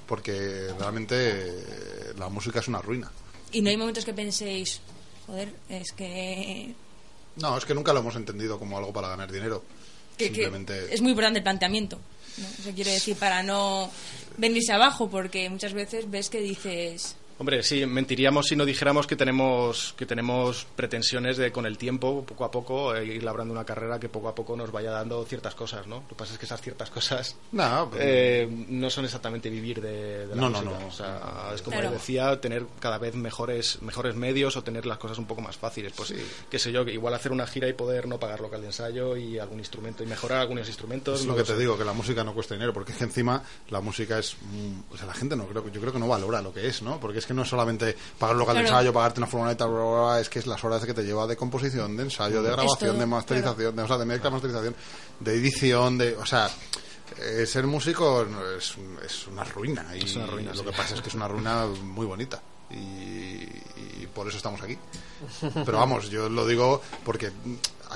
[0.08, 3.12] Porque realmente eh, la música es una ruina.
[3.52, 4.80] Y no hay momentos que penséis,
[5.26, 6.74] joder, es que,
[7.36, 9.64] No, es que nunca lo hemos entendido como algo para ganar dinero.
[10.18, 10.94] que- que Simplemente.
[10.94, 12.00] es muy importante el planteamiento.
[12.38, 12.48] ¿No?
[12.60, 13.90] O sea, quiero decir, para no
[14.38, 19.16] venirse abajo, porque muchas veces ves que dices, Hombre, sí, mentiríamos si no dijéramos que
[19.16, 23.64] tenemos que tenemos pretensiones de con el tiempo, poco a poco, eh, ir labrando una
[23.64, 25.98] carrera que poco a poco nos vaya dando ciertas cosas, ¿no?
[26.02, 29.82] Lo que pasa es que esas ciertas cosas No, pero- eh, no son exactamente vivir
[29.82, 30.80] de, de la No, música.
[30.80, 30.88] no.
[30.88, 31.92] O sea, es como Claro.
[31.94, 35.94] decía, tener cada vez mejores mejores medios o tener las cosas un poco más fáciles.
[35.96, 36.16] Pues,
[36.50, 39.16] qué sé yo, que igual hacer una gira y poder no pagar local de ensayo
[39.16, 41.20] y algún instrumento y mejorar algunos instrumentos.
[41.22, 41.54] Es lo que sé.
[41.54, 44.36] te digo, que la música no cuesta dinero, porque es que encima la música es...
[44.42, 46.66] mm, O sea, la gente no creo que yo creo que no valora lo que
[46.68, 47.00] es, ¿no?
[47.00, 49.84] Porque es que no es solamente pagar un local de ensayo, pagarte una furgoneta, bla,
[49.84, 52.51] bla, bla, es que es las horas que te lleva de composición, de ensayo, de
[52.51, 54.75] grabación, todo, de masterización, de, o sea, de mezcla, masterización,
[55.19, 56.15] de edición, de...
[56.15, 56.49] O sea,
[57.19, 59.86] eh, ser músico no, es, un- es una ruina.
[59.95, 60.63] Y Es una ruina, lo sí.
[60.65, 62.41] que pasa es que es una ruina muy bonita.
[62.69, 62.75] Y,
[64.01, 64.78] y por eso estamos aquí.
[65.65, 67.32] Pero vamos, yo lo digo porque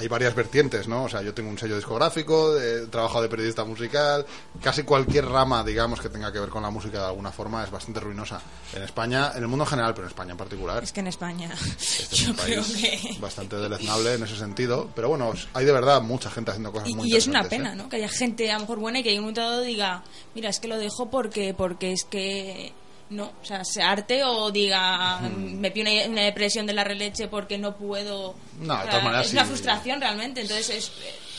[0.01, 1.03] hay varias vertientes, ¿no?
[1.03, 4.25] O sea, yo tengo un sello discográfico, he trabajado de periodista musical,
[4.61, 7.69] casi cualquier rama, digamos, que tenga que ver con la música de alguna forma es
[7.69, 8.41] bastante ruinosa.
[8.73, 10.83] En España, en el mundo en general, pero en España en particular.
[10.83, 12.75] Es que en España Este es yo un creo país
[13.13, 13.19] que...
[13.19, 16.95] bastante deleznable en ese sentido, pero bueno, hay de verdad mucha gente haciendo cosas Y,
[16.95, 17.75] muy y es una pena, ¿eh?
[17.75, 17.87] ¿no?
[17.87, 20.01] Que haya gente a lo mejor buena y que en un momento dado diga,
[20.33, 22.73] mira, es que lo dejo porque porque es que
[23.11, 25.59] no, o sea, se arte o diga, Hmm.
[25.59, 28.33] me pide una, una depresión de la releche porque no puedo.
[28.59, 30.91] No, de todas maneras, es una frustración realmente, entonces es.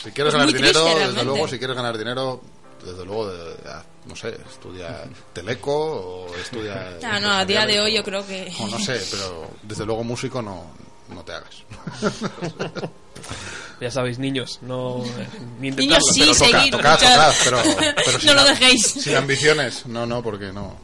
[0.03, 1.23] Si quieres es ganar muy dinero, triste, desde realmente.
[1.25, 2.41] luego, si quieres ganar dinero,
[2.85, 3.31] desde luego,
[4.05, 5.03] no sé, estudia
[5.33, 5.73] Teleco
[6.27, 6.97] o estudia...
[7.03, 10.03] Ah, no, a día de hoy yo creo que- O no sé, pero desde luego
[10.03, 10.65] músico no,
[11.09, 11.63] no te hagas.
[13.79, 15.03] Ya sabéis, niños, no
[15.59, 17.33] ni Niños, sí, pero toca, toca.
[17.43, 17.57] Pero,
[17.95, 18.85] pero no sin- lo dejéis.
[18.87, 20.77] Sin ambiciones, no, no, porque no.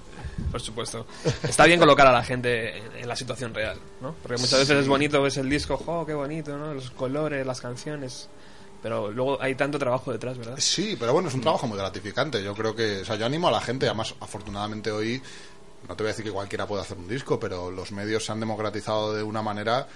[0.51, 1.05] Por supuesto.
[1.43, 4.15] Está bien colocar a la gente en, en la situación real, ¿no?
[4.21, 6.73] Porque muchas veces es bonito, ves el disco, ¡jo, qué bonito, ¿no?
[6.73, 8.29] Los colores, las canciones.
[8.81, 10.55] Pero luego hay tanto trabajo detrás, ¿verdad?
[10.57, 12.41] Sí, pero bueno, es un trabajo muy gratificante.
[12.41, 15.21] Yo creo que, o sea, yo animo a la gente, además, afortunadamente hoy,
[15.87, 18.31] no te voy a decir que cualquiera puede hacer un disco, pero los medios se
[18.31, 19.87] han democratizado de una manera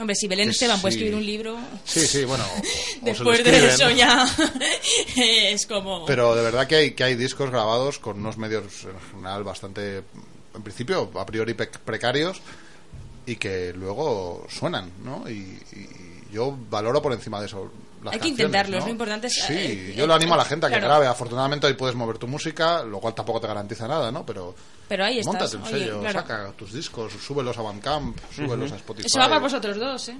[0.00, 0.98] Hombre, si Belén Esteban puede sí.
[0.98, 2.42] escribir un libro, Sí, sí, bueno.
[2.44, 2.58] o-
[3.02, 4.26] o después de eso ya
[5.16, 6.06] es como.
[6.06, 9.98] Pero de verdad que hay, que hay discos grabados con unos medios en general bastante,
[10.54, 12.40] en principio, a priori precarios
[13.26, 15.28] y que luego suenan, ¿no?
[15.28, 15.34] Y,
[15.72, 17.70] y yo valoro por encima de eso.
[18.02, 18.84] Las Hay que intentarlo, ¿no?
[18.86, 20.86] lo importante es, Sí, eh, yo lo animo a la gente a que claro.
[20.88, 21.06] grabe.
[21.06, 24.24] Afortunadamente hoy puedes mover tu música, lo cual tampoco te garantiza nada, ¿no?
[24.24, 24.54] Pero
[24.90, 25.34] Pero ahí estás.
[25.34, 26.18] Móntate un oye, sello, claro.
[26.20, 29.06] saca tus discos, súbelos a Bandcamp, súbelos a Spotify.
[29.06, 30.16] Eso va para vosotros dos, ¿eh?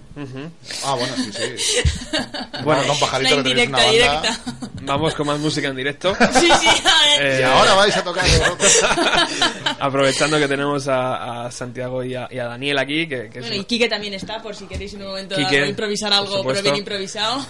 [0.84, 1.80] Ah, bueno, sí, sí.
[2.62, 3.92] Bueno, con pajarito que tenéis una banda.
[3.92, 4.40] directa.
[4.82, 6.14] Vamos con más música en directo.
[6.40, 7.26] Sí, sí, a ver.
[7.36, 8.80] Eh, Y ahora vais a tocar vosotros.
[9.80, 13.56] Aprovechando que tenemos a, a Santiago y a, y a Daniel aquí, que, que Bueno,
[13.56, 16.76] y Quique también está, por si queréis en un momento Quique, improvisar algo, pero bien
[16.76, 17.44] improvisado.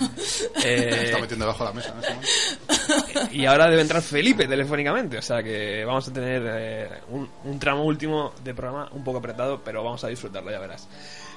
[0.64, 1.94] eh, Está metiendo debajo de la mesa.
[1.94, 2.76] ¿no?
[3.32, 7.58] Y ahora debe entrar Felipe telefónicamente, o sea que vamos a tener eh, un, un
[7.58, 10.88] tramo último de programa un poco apretado, pero vamos a disfrutarlo, ya verás.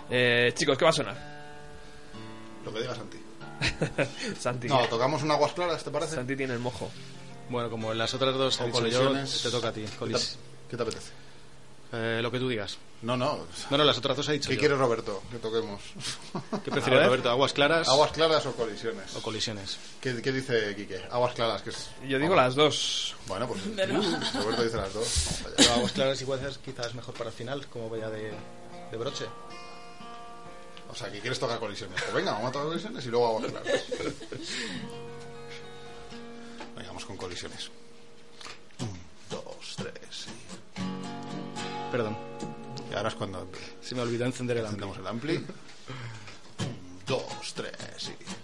[0.09, 1.15] Eh, chicos, ¿qué va a sonar?
[2.65, 3.17] Lo que digas Santi.
[4.39, 6.15] Santi, No, tocamos un aguas claras, ¿te parece?
[6.15, 6.89] Santi tiene el mojo.
[7.49, 9.41] Bueno, como en las otras dos he dicho yo, colisiones.
[9.43, 9.81] te toca a ti.
[9.81, 10.35] ¿Qué te, Colis-
[10.69, 11.11] qué te apetece?
[11.91, 12.77] Eh, lo que tú digas.
[13.03, 13.45] No, no.
[13.69, 14.59] No, no, las otras dos he dicho ¿Qué yo.
[14.61, 15.21] quieres, Roberto?
[15.29, 15.81] Que toquemos.
[16.63, 17.05] ¿Qué ver.
[17.05, 17.29] Roberto?
[17.29, 19.13] ¿Aguas claras ¿Aguas claras o colisiones?
[19.17, 19.77] o colisiones?
[19.99, 21.01] ¿Qué, qué dice Quique?
[21.11, 21.89] Aguas claras, que es...
[22.07, 23.15] Yo digo las dos.
[23.27, 25.41] Bueno, pues uh, Roberto dice las dos.
[25.57, 28.31] Pero aguas claras igual es quizás mejor para el final, como vaya de,
[28.89, 29.25] de broche.
[30.89, 32.01] O sea, que quieres tocar colisiones.
[32.01, 33.83] Pues venga, vamos a tocar colisiones y luego aguas claras.
[36.75, 37.69] Venga, vamos con colisiones.
[38.79, 38.97] Un,
[39.29, 41.91] dos, tres y...
[41.91, 42.17] Perdón,
[42.93, 43.49] Y ahora es cuando
[43.81, 44.83] se me olvidó encender el ampli.
[44.83, 45.35] encendemos el ampli.
[46.59, 47.73] Un, dos, tres
[48.09, 48.42] y...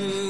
[0.00, 0.29] to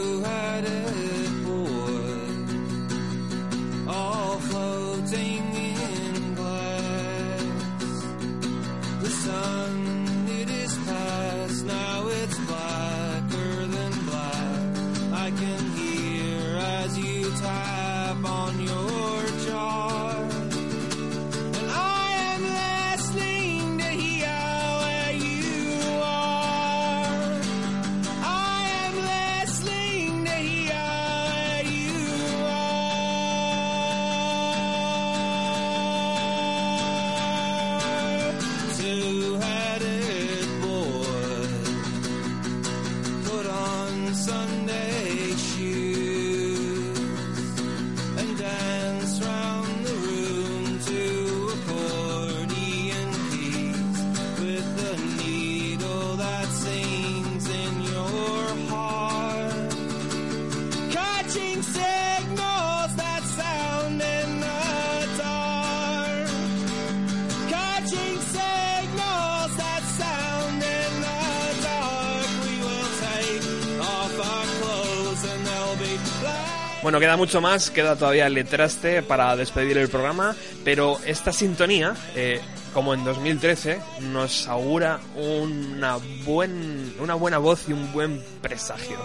[76.91, 80.35] Bueno, queda mucho más, queda todavía el letraste para despedir el programa,
[80.65, 82.41] pero esta sintonía, eh,
[82.75, 88.97] como en 2013, nos augura una, buen, una buena voz y un buen presagio.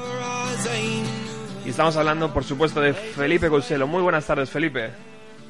[1.64, 3.86] Y estamos hablando, por supuesto, de Felipe Couselo.
[3.86, 4.90] Muy buenas tardes, Felipe.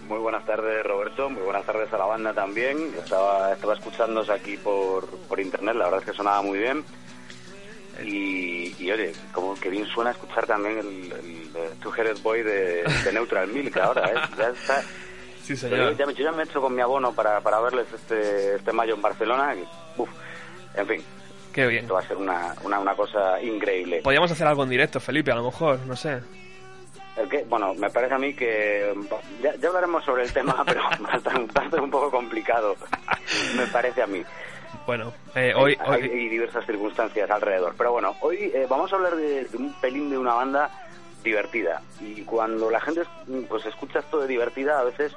[0.09, 1.29] Muy buenas tardes, Roberto.
[1.29, 2.95] Muy buenas tardes a la banda también.
[3.01, 5.73] Estaba, estaba escuchándos aquí por, por internet.
[5.77, 6.83] La verdad es que sonaba muy bien.
[8.03, 11.44] Y, y, oye, como que bien suena escuchar también el, el,
[11.81, 14.15] Two Headed Boy de, de Neutral Milk ahora, ¿eh?
[14.37, 14.83] Ya está.
[15.43, 15.95] Sí, señor.
[15.95, 18.71] ya, me- yo ya me he hecho con mi abono para, para verles este, este
[18.71, 19.53] mayo en Barcelona.
[19.55, 19.63] y,
[19.97, 20.09] uf,
[20.75, 21.03] en fin,
[21.53, 21.83] Qué bien.
[21.83, 24.01] esto va a ser una, una, una cosa increíble.
[24.03, 26.19] Podríamos hacer algo en directo, Felipe, a lo mejor, no sé.
[27.15, 28.93] El que, bueno, me parece a mí que
[29.41, 32.11] ya, ya hablaremos sobre el tema, pero va a, estar, va a estar un poco
[32.11, 32.75] complicado,
[33.55, 34.23] me parece a mí.
[34.85, 37.73] Bueno, eh, hoy, hay, hoy- hay diversas circunstancias alrededor.
[37.77, 40.69] Pero bueno, hoy eh, vamos a hablar de, de un pelín de una banda
[41.25, 41.81] divertida.
[41.99, 43.01] Y cuando la gente
[43.49, 45.11] pues escucha esto de divertida, a veces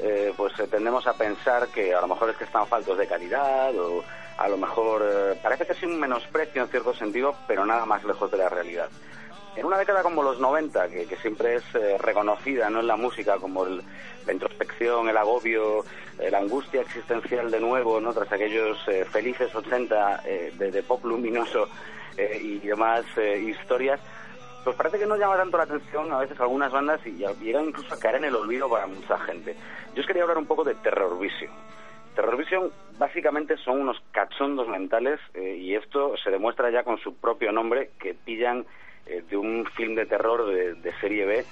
[0.00, 3.06] eh, pues eh, tendemos a pensar que a lo mejor es que están faltos de
[3.06, 4.02] calidad o
[4.38, 8.02] a lo mejor eh, parece que es un menosprecio en cierto sentido, pero nada más
[8.04, 8.88] lejos de la realidad.
[9.56, 12.78] En una década como los 90, que, que siempre es eh, reconocida ¿no?
[12.80, 13.82] en la música como el-
[14.24, 15.84] la introspección, el agobio,
[16.30, 18.12] la angustia existencial de nuevo, ¿no?
[18.12, 18.76] tras aquellos
[19.10, 21.66] felices 80 eh, de, de pop luminoso
[22.18, 24.00] y demás historias,
[24.64, 27.94] pues parece que no llama tanto la atención a veces algunas bandas y llegan incluso
[27.94, 29.56] a caer en el olvido para mucha gente.
[29.94, 31.50] Yo os quería hablar un poco de Terror Vision.
[32.14, 37.14] Terror Vision básicamente son unos cachondos mentales eh, y esto se demuestra ya con su
[37.14, 38.66] propio nombre que pillan
[39.06, 41.44] eh, de un film de terror de, de serie B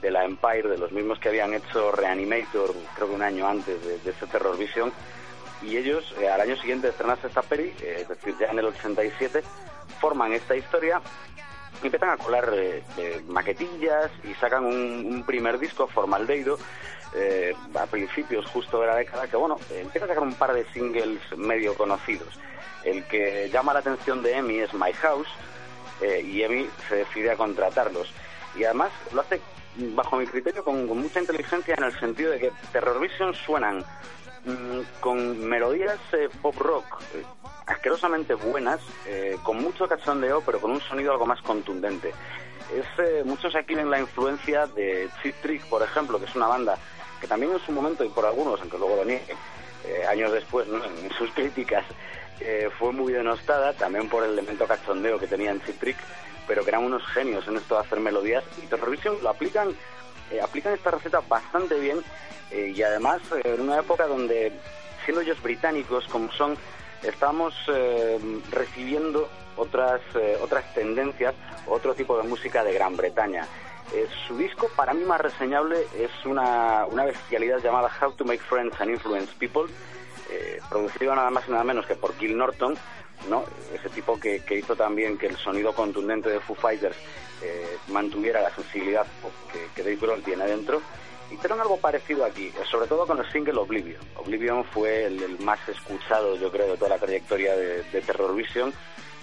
[0.00, 3.84] de la Empire, de los mismos que habían hecho Reanimator, creo que un año antes
[3.84, 4.92] de, de ese Terror Vision,
[5.62, 8.66] y ellos eh, al año siguiente de estrenarse esta peli, es decir, ya en el
[8.66, 9.42] 87,
[10.00, 11.00] forman esta historia
[11.86, 16.58] empiezan a colar eh, eh, maquetillas y sacan un, un primer disco, Formaldeido,
[17.14, 20.64] eh, a principios justo de la década, que bueno, empieza a sacar un par de
[20.72, 22.38] singles medio conocidos.
[22.84, 25.28] El que llama la atención de Emi es My House,
[26.00, 28.12] eh, y Emi se decide a contratarlos.
[28.56, 29.40] Y además lo hace,
[29.76, 33.84] bajo mi criterio, con, con mucha inteligencia en el sentido de que Terror Vision suenan
[35.00, 37.24] con melodías eh, pop rock eh,
[37.66, 42.12] asquerosamente buenas, eh, con mucho cachondeo, pero con un sonido algo más contundente.
[42.74, 46.46] Es, eh, muchos aquí ven la influencia de Cheap Trick, por ejemplo, que es una
[46.46, 46.78] banda
[47.20, 49.36] que también en su momento, y por algunos, aunque luego lo nieguen,
[49.84, 51.84] eh, años después, en sus críticas,
[52.40, 55.96] eh, fue muy denostada, también por el elemento cachondeo que tenía en Cheap Trick,
[56.46, 59.74] pero que eran unos genios en esto de hacer melodías, y Terrorvision lo aplican,
[60.30, 61.98] eh, aplican esta receta bastante bien,
[62.50, 64.52] eh, y además eh, en una época donde,
[65.04, 66.56] siendo ellos británicos como son,
[67.02, 67.54] estamos
[68.50, 70.02] recibiendo otras,
[70.42, 71.34] otras tendencias,
[71.66, 73.46] otro tipo de música de Gran Bretaña.
[74.28, 78.78] Su disco, para mí más reseñable, es una, una bestialidad llamada How to Make Friends
[78.80, 79.72] and Influence People,
[80.68, 82.76] producido nada más y nada menos que por Gil Norton,
[83.28, 83.44] ¿no?
[83.74, 86.96] ese tipo que, hizo también que el sonido contundente de Foo Fighters
[87.42, 89.06] eh, mantuviera la sensibilidad
[89.52, 90.80] que, que Dave Grohl tiene dentro.
[91.30, 94.00] Hicieron algo parecido aquí, eh, sobre todo con el single Oblivion.
[94.16, 98.72] Oblivion fue el, más escuchado, yo creo, de toda la trayectoria de, de Terror Vision.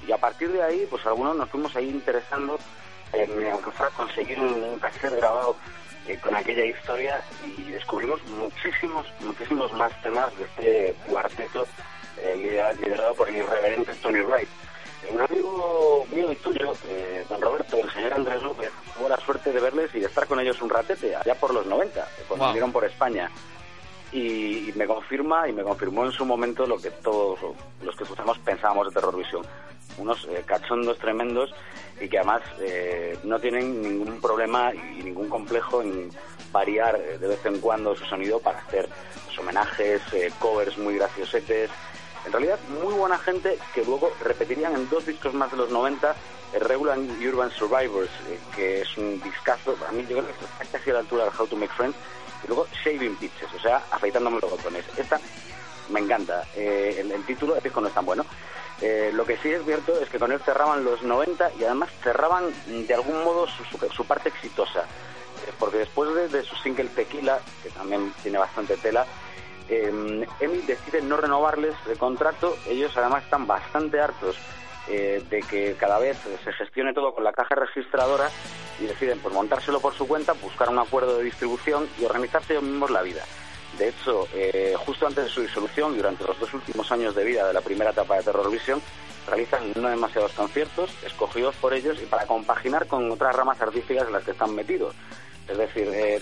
[0.07, 2.57] Y a partir de ahí, pues algunos nos fuimos ahí interesando
[3.13, 5.55] en, aunque fuera conseguir un, un cassette grabado
[6.07, 7.21] eh, con aquella historia
[7.57, 11.67] y descubrimos muchísimos, muchísimos más temas de este cuarteto
[12.37, 14.47] liderado, por el irreverente Tony Wright.
[15.03, 19.17] Eh, Un amigo mío y tuyo, eh, don Roberto, el señor Andrés López, tuvo la
[19.17, 22.23] suerte de verles y de estar con ellos un ratete, allá por los 90, eh,
[22.27, 22.53] cuando Wow.
[22.53, 23.29] vinieron por España.
[24.11, 27.39] Y, y me confirma y me confirmó en su momento lo que todos
[27.83, 29.45] los que escuchamos pensábamos de Terror Vision.
[29.97, 31.53] Unos eh, cachondos tremendos
[31.99, 36.09] y que además eh, no tienen ningún problema y ningún complejo en
[36.53, 38.87] variar eh, de vez en cuando su sonido para hacer
[39.39, 40.01] homenajes,
[40.39, 41.69] covers muy graciosetes.
[42.27, 46.13] En realidad, muy buena gente que luego repetirían en dos discos más de los 90,
[46.51, 50.31] el Regular y Urban Survivors, eh, que es un discazo, para mí yo creo que
[50.31, 51.95] está casi a la altura del How to Make Friends,
[52.43, 54.83] y luego Shaving Pitches, o sea, afeitándome los botones.
[54.97, 55.21] Esta
[55.87, 56.43] me encanta.
[56.53, 58.25] Eh, el, título, el disco no es tan bueno.
[58.81, 61.89] Eh, lo que sí es cierto es que con él cerraban los 90 y además
[62.03, 64.81] cerraban de algún modo su, parte exitosa.
[64.81, 69.07] Eh, porque después de, de su single Tequila, que también tiene bastante tela,
[69.69, 72.55] eh, Emi decide no renovarles el contrato.
[72.67, 74.37] Ellos además están bastante hartos
[74.87, 78.29] eh, de que cada vez se gestione todo con la caja registradora
[78.79, 82.63] y deciden pues montárselo por su cuenta, buscar un acuerdo de distribución y organizarse ellos
[82.63, 83.23] mismos la vida.
[83.77, 87.47] De hecho, eh, justo antes de su disolución, durante los dos últimos años de vida
[87.47, 88.81] de la primera etapa de Terror Vision,
[89.27, 94.13] realizan no demasiados conciertos, escogidos por ellos y para compaginar con otras ramas artísticas en
[94.13, 94.95] las que están metidos.
[95.47, 96.21] Es decir, eh,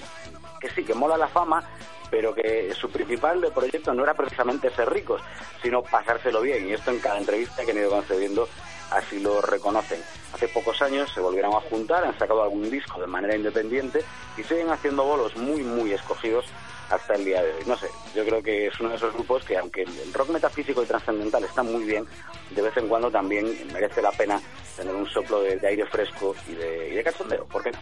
[0.59, 1.63] que sí, que mola la fama,
[2.09, 5.21] pero que su principal proyecto no era precisamente ser ricos,
[5.61, 6.67] sino pasárselo bien.
[6.67, 8.47] Y esto en cada entrevista que han ido concediendo
[8.91, 10.01] así lo reconocen.
[10.33, 14.03] Hace pocos años se volvieron a juntar, han sacado algún disco de manera independiente
[14.37, 16.45] y siguen haciendo bolos muy, muy escogidos
[16.89, 17.63] hasta el día de hoy.
[17.65, 20.83] No sé, yo creo que es uno de esos grupos que, aunque el rock metafísico
[20.83, 22.05] y trascendental está muy bien,
[22.51, 24.39] de vez en cuando también merece la pena
[24.75, 27.45] tener un soplo de, de aire fresco y de, y de cachondeo.
[27.45, 27.79] ¿Por qué no?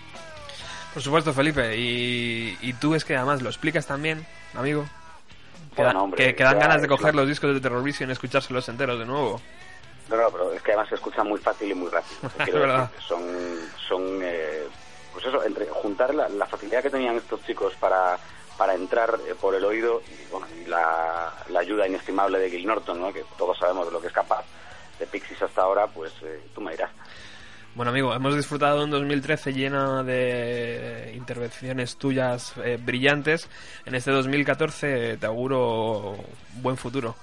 [0.94, 1.76] Por supuesto, Felipe.
[1.78, 4.86] Y, y tú es que además lo explicas también, amigo.
[5.76, 7.84] Que, Bueno, da- hombre, que, que dan ya ganas de coger los discos de Terror
[7.84, 9.42] Vision y escuchárselos enteros de nuevo.
[10.10, 12.20] No, no, pero es que además se escucha muy fácil y muy rápido.
[12.38, 12.54] Decir,
[13.08, 13.22] son,
[13.88, 14.64] son eh,
[15.14, 18.20] pues eso, entre juntar la, la facilidad que tenían estos chicos para,
[18.58, 22.68] para entrar eh, por el oído y, bueno, y la, la ayuda inestimable de Gil
[22.68, 23.12] Norton, ¿no?
[23.14, 24.44] que todos sabemos de lo que es capaz
[25.00, 26.92] de Pixies hasta ahora, pues eh, tú me dirás.
[27.76, 33.50] Bueno, amigo, hemos disfrutado un 2013 llena de intervenciones tuyas eh, brillantes.
[33.86, 36.16] En este 2014 te auguro
[36.62, 37.16] buen futuro.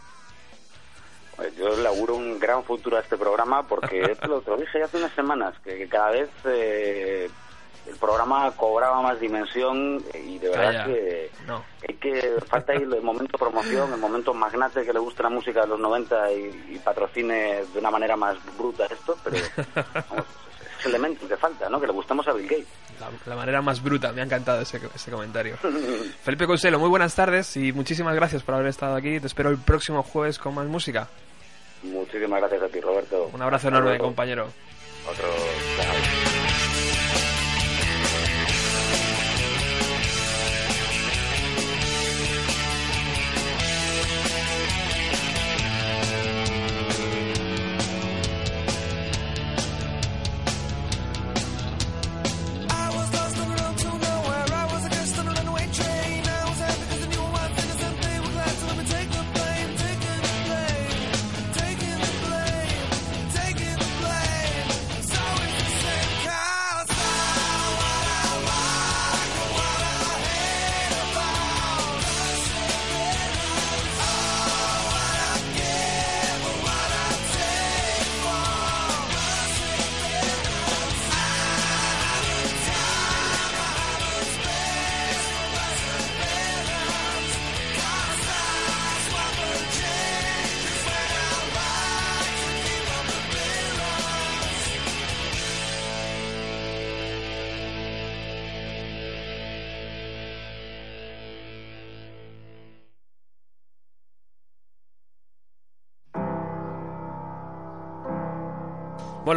[1.41, 4.81] Eh, Yo le auguro un gran futuro a este programa porque lo, te lo dije
[4.81, 7.31] ya hace unas semanas, que, que cada vez eh,
[7.87, 10.85] el programa cobraba más dimensión y de verdad Calla.
[10.87, 11.65] que No.
[11.89, 15.63] hay que falta ahí el momento promoción, el momento magnate que le guste la música
[15.63, 19.37] de los 90 y, y patrocine de una manera más bruta esto, pero
[19.75, 20.27] vamos,
[20.61, 21.81] es ese elemento que falta, ¿no?
[21.81, 22.67] Que le gustemos a Bill Gates.
[23.01, 24.13] la, la manera más bruta.
[24.13, 25.57] Me ha encantado ese, ese comentario.
[26.23, 29.19] Felipe Conselo, muy buenas tardes y muchísimas gracias por haber estado aquí.
[29.21, 31.09] Te espero el próximo jueves con más música.
[31.83, 33.31] Muchísimas gracias a ti, Roberto.
[33.33, 34.49] Un abrazo enorme, compañero.
[35.11, 35.27] Otro.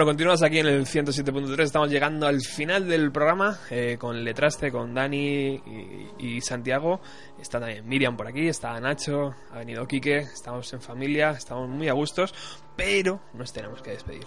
[0.05, 1.61] Continuamos aquí en el 107.3.
[1.61, 6.99] Estamos llegando al final del programa eh, con Letraste, con Dani y, y Santiago.
[7.39, 10.17] Está también Miriam por aquí, está Nacho, ha venido Quique.
[10.17, 12.33] Estamos en familia, estamos muy a gustos,
[12.75, 14.25] pero nos tenemos que despedir.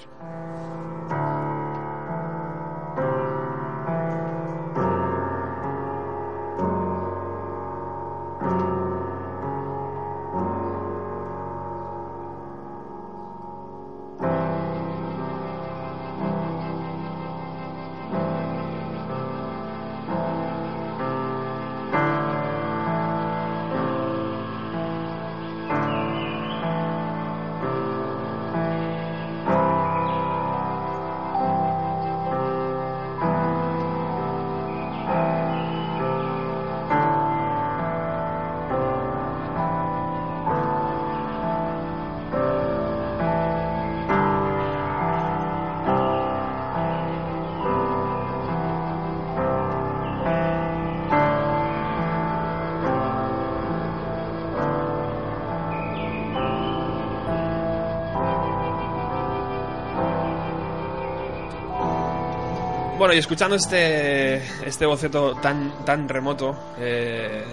[63.06, 67.44] Bueno, y escuchando este, este boceto tan, tan remoto, eh,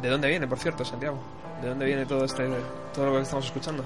[0.00, 1.18] ¿de dónde viene, por cierto, Santiago?
[1.60, 2.48] ¿De dónde viene todo, este,
[2.94, 3.84] todo lo que estamos escuchando?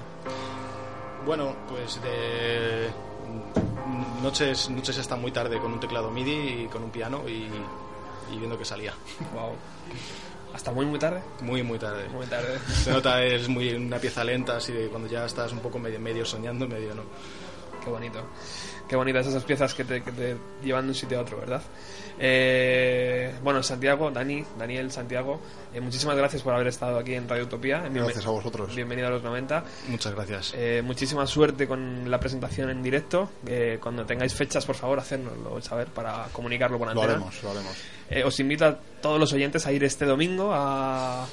[1.25, 2.87] Bueno, pues de
[4.23, 7.49] noches, noches hasta muy tarde con un teclado MIDI y con un piano y,
[8.33, 8.93] y viendo que salía.
[9.33, 9.55] Wow.
[10.53, 11.21] ¿Hasta muy, muy tarde?
[11.41, 12.07] Muy, muy tarde.
[12.07, 12.59] Muy tarde.
[12.65, 15.99] Se nota, es muy una pieza lenta, así de cuando ya estás un poco medio,
[15.99, 17.03] medio soñando, medio no.
[17.83, 18.21] Qué bonito.
[18.87, 21.61] Qué bonitas esas piezas que te, que te llevan de un sitio a otro, ¿verdad?
[22.19, 25.39] Eh, bueno, Santiago, Dani, Daniel, Santiago,
[25.73, 27.83] eh, muchísimas gracias por haber estado aquí en Radio Utopía.
[27.83, 28.75] Bienven- Gracias a vosotros.
[28.75, 29.63] Bienvenido a los 90.
[29.89, 30.53] Muchas gracias.
[30.55, 33.29] Eh, muchísima suerte con la presentación en directo.
[33.45, 37.03] Eh, cuando tengáis fechas, por favor, hacérnoslo saber para comunicarlo Lo antena.
[37.13, 37.75] haremos, lo haremos.
[38.09, 41.25] Eh, os invito a todos los oyentes a ir este domingo a,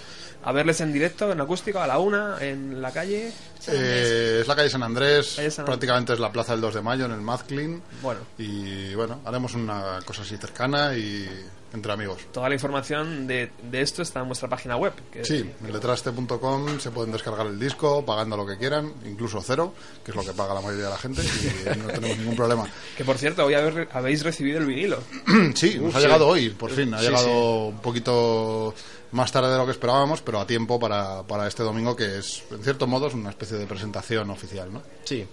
[0.43, 3.32] a verles en directo, en acústico, a la una, en la calle.
[3.68, 6.82] Eh, es la calle San Andrés, Calle San prácticamente es la plaza del 2 de
[6.82, 7.82] mayo en el Mazclin.
[8.02, 8.20] Bueno.
[8.38, 11.28] Y bueno, haremos una cosa así cercana y
[11.72, 12.20] entre amigos.
[12.32, 14.92] Toda la información de, de esto está en vuestra página web.
[15.10, 19.74] que- Sí, en letraste.com se pueden descargar el disco pagando lo que quieran, incluso cero,
[20.04, 22.64] que es lo que paga la mayoría de la gente y no tenemos ningún problema.
[22.96, 24.98] Que por cierto, hoy haber- habéis recibido el vinilo.
[25.54, 26.04] Sí, nos Uf, ha sí.
[26.06, 26.94] llegado hoy, por fin.
[26.94, 27.30] Ha Sí, llegado sí.
[27.74, 28.74] un poquito
[29.12, 32.42] más tarde de lo que esperábamos, pero a tiempo para, para este domingo, que es,
[32.52, 34.82] en cierto modo, es una especie de presentación oficial, ¿no?
[35.04, 35.26] Sí.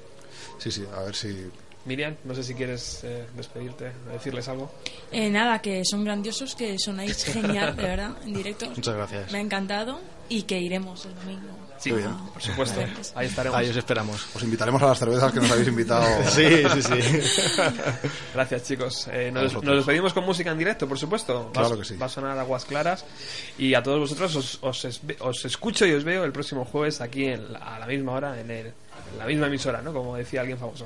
[0.59, 1.49] Sí, sí, a ver si...
[1.85, 4.71] Miriam, no sé si quieres eh, despedirte, decirles algo.
[5.11, 8.67] Eh, nada, que son grandiosos, que sonáis genial, de verdad, en directo.
[8.69, 9.31] Muchas gracias.
[9.31, 9.99] Me ha encantado
[10.29, 11.57] y que iremos el domingo.
[11.79, 12.15] Sí, bien.
[12.31, 12.79] por supuesto.
[13.15, 13.57] Ahí estaremos.
[13.57, 14.27] Ahí os esperamos.
[14.35, 16.05] Os invitaremos a las cervezas que nos habéis invitado.
[16.29, 16.45] Sí,
[16.75, 17.49] sí, sí.
[18.35, 19.07] Gracias, chicos.
[19.11, 21.45] Eh, nos, nos despedimos con música en directo, por supuesto.
[21.47, 21.95] Va, Claro que sí.
[21.97, 23.03] Va a sonar Aguas Claras.
[23.57, 27.01] Y a todos vosotros os, os, es- os escucho y os veo el próximo jueves
[27.01, 29.91] aquí en la- a la misma hora, en, el- en la misma emisora, ¿no?
[29.91, 30.85] Como decía alguien famoso.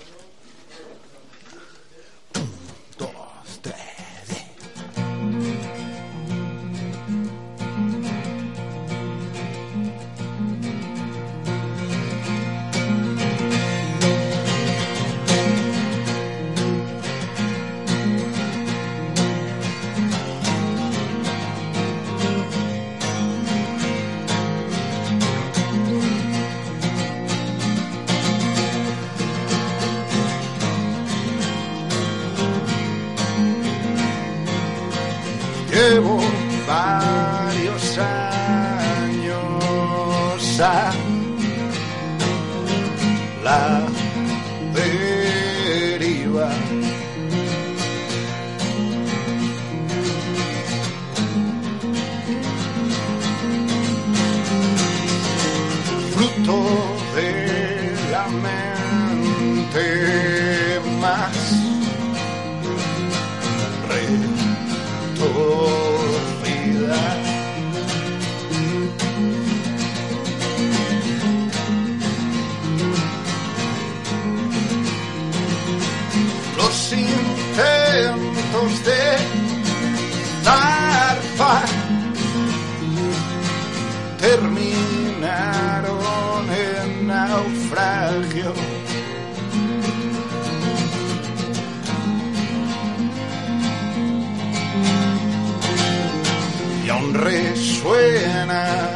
[97.13, 98.90] resuena.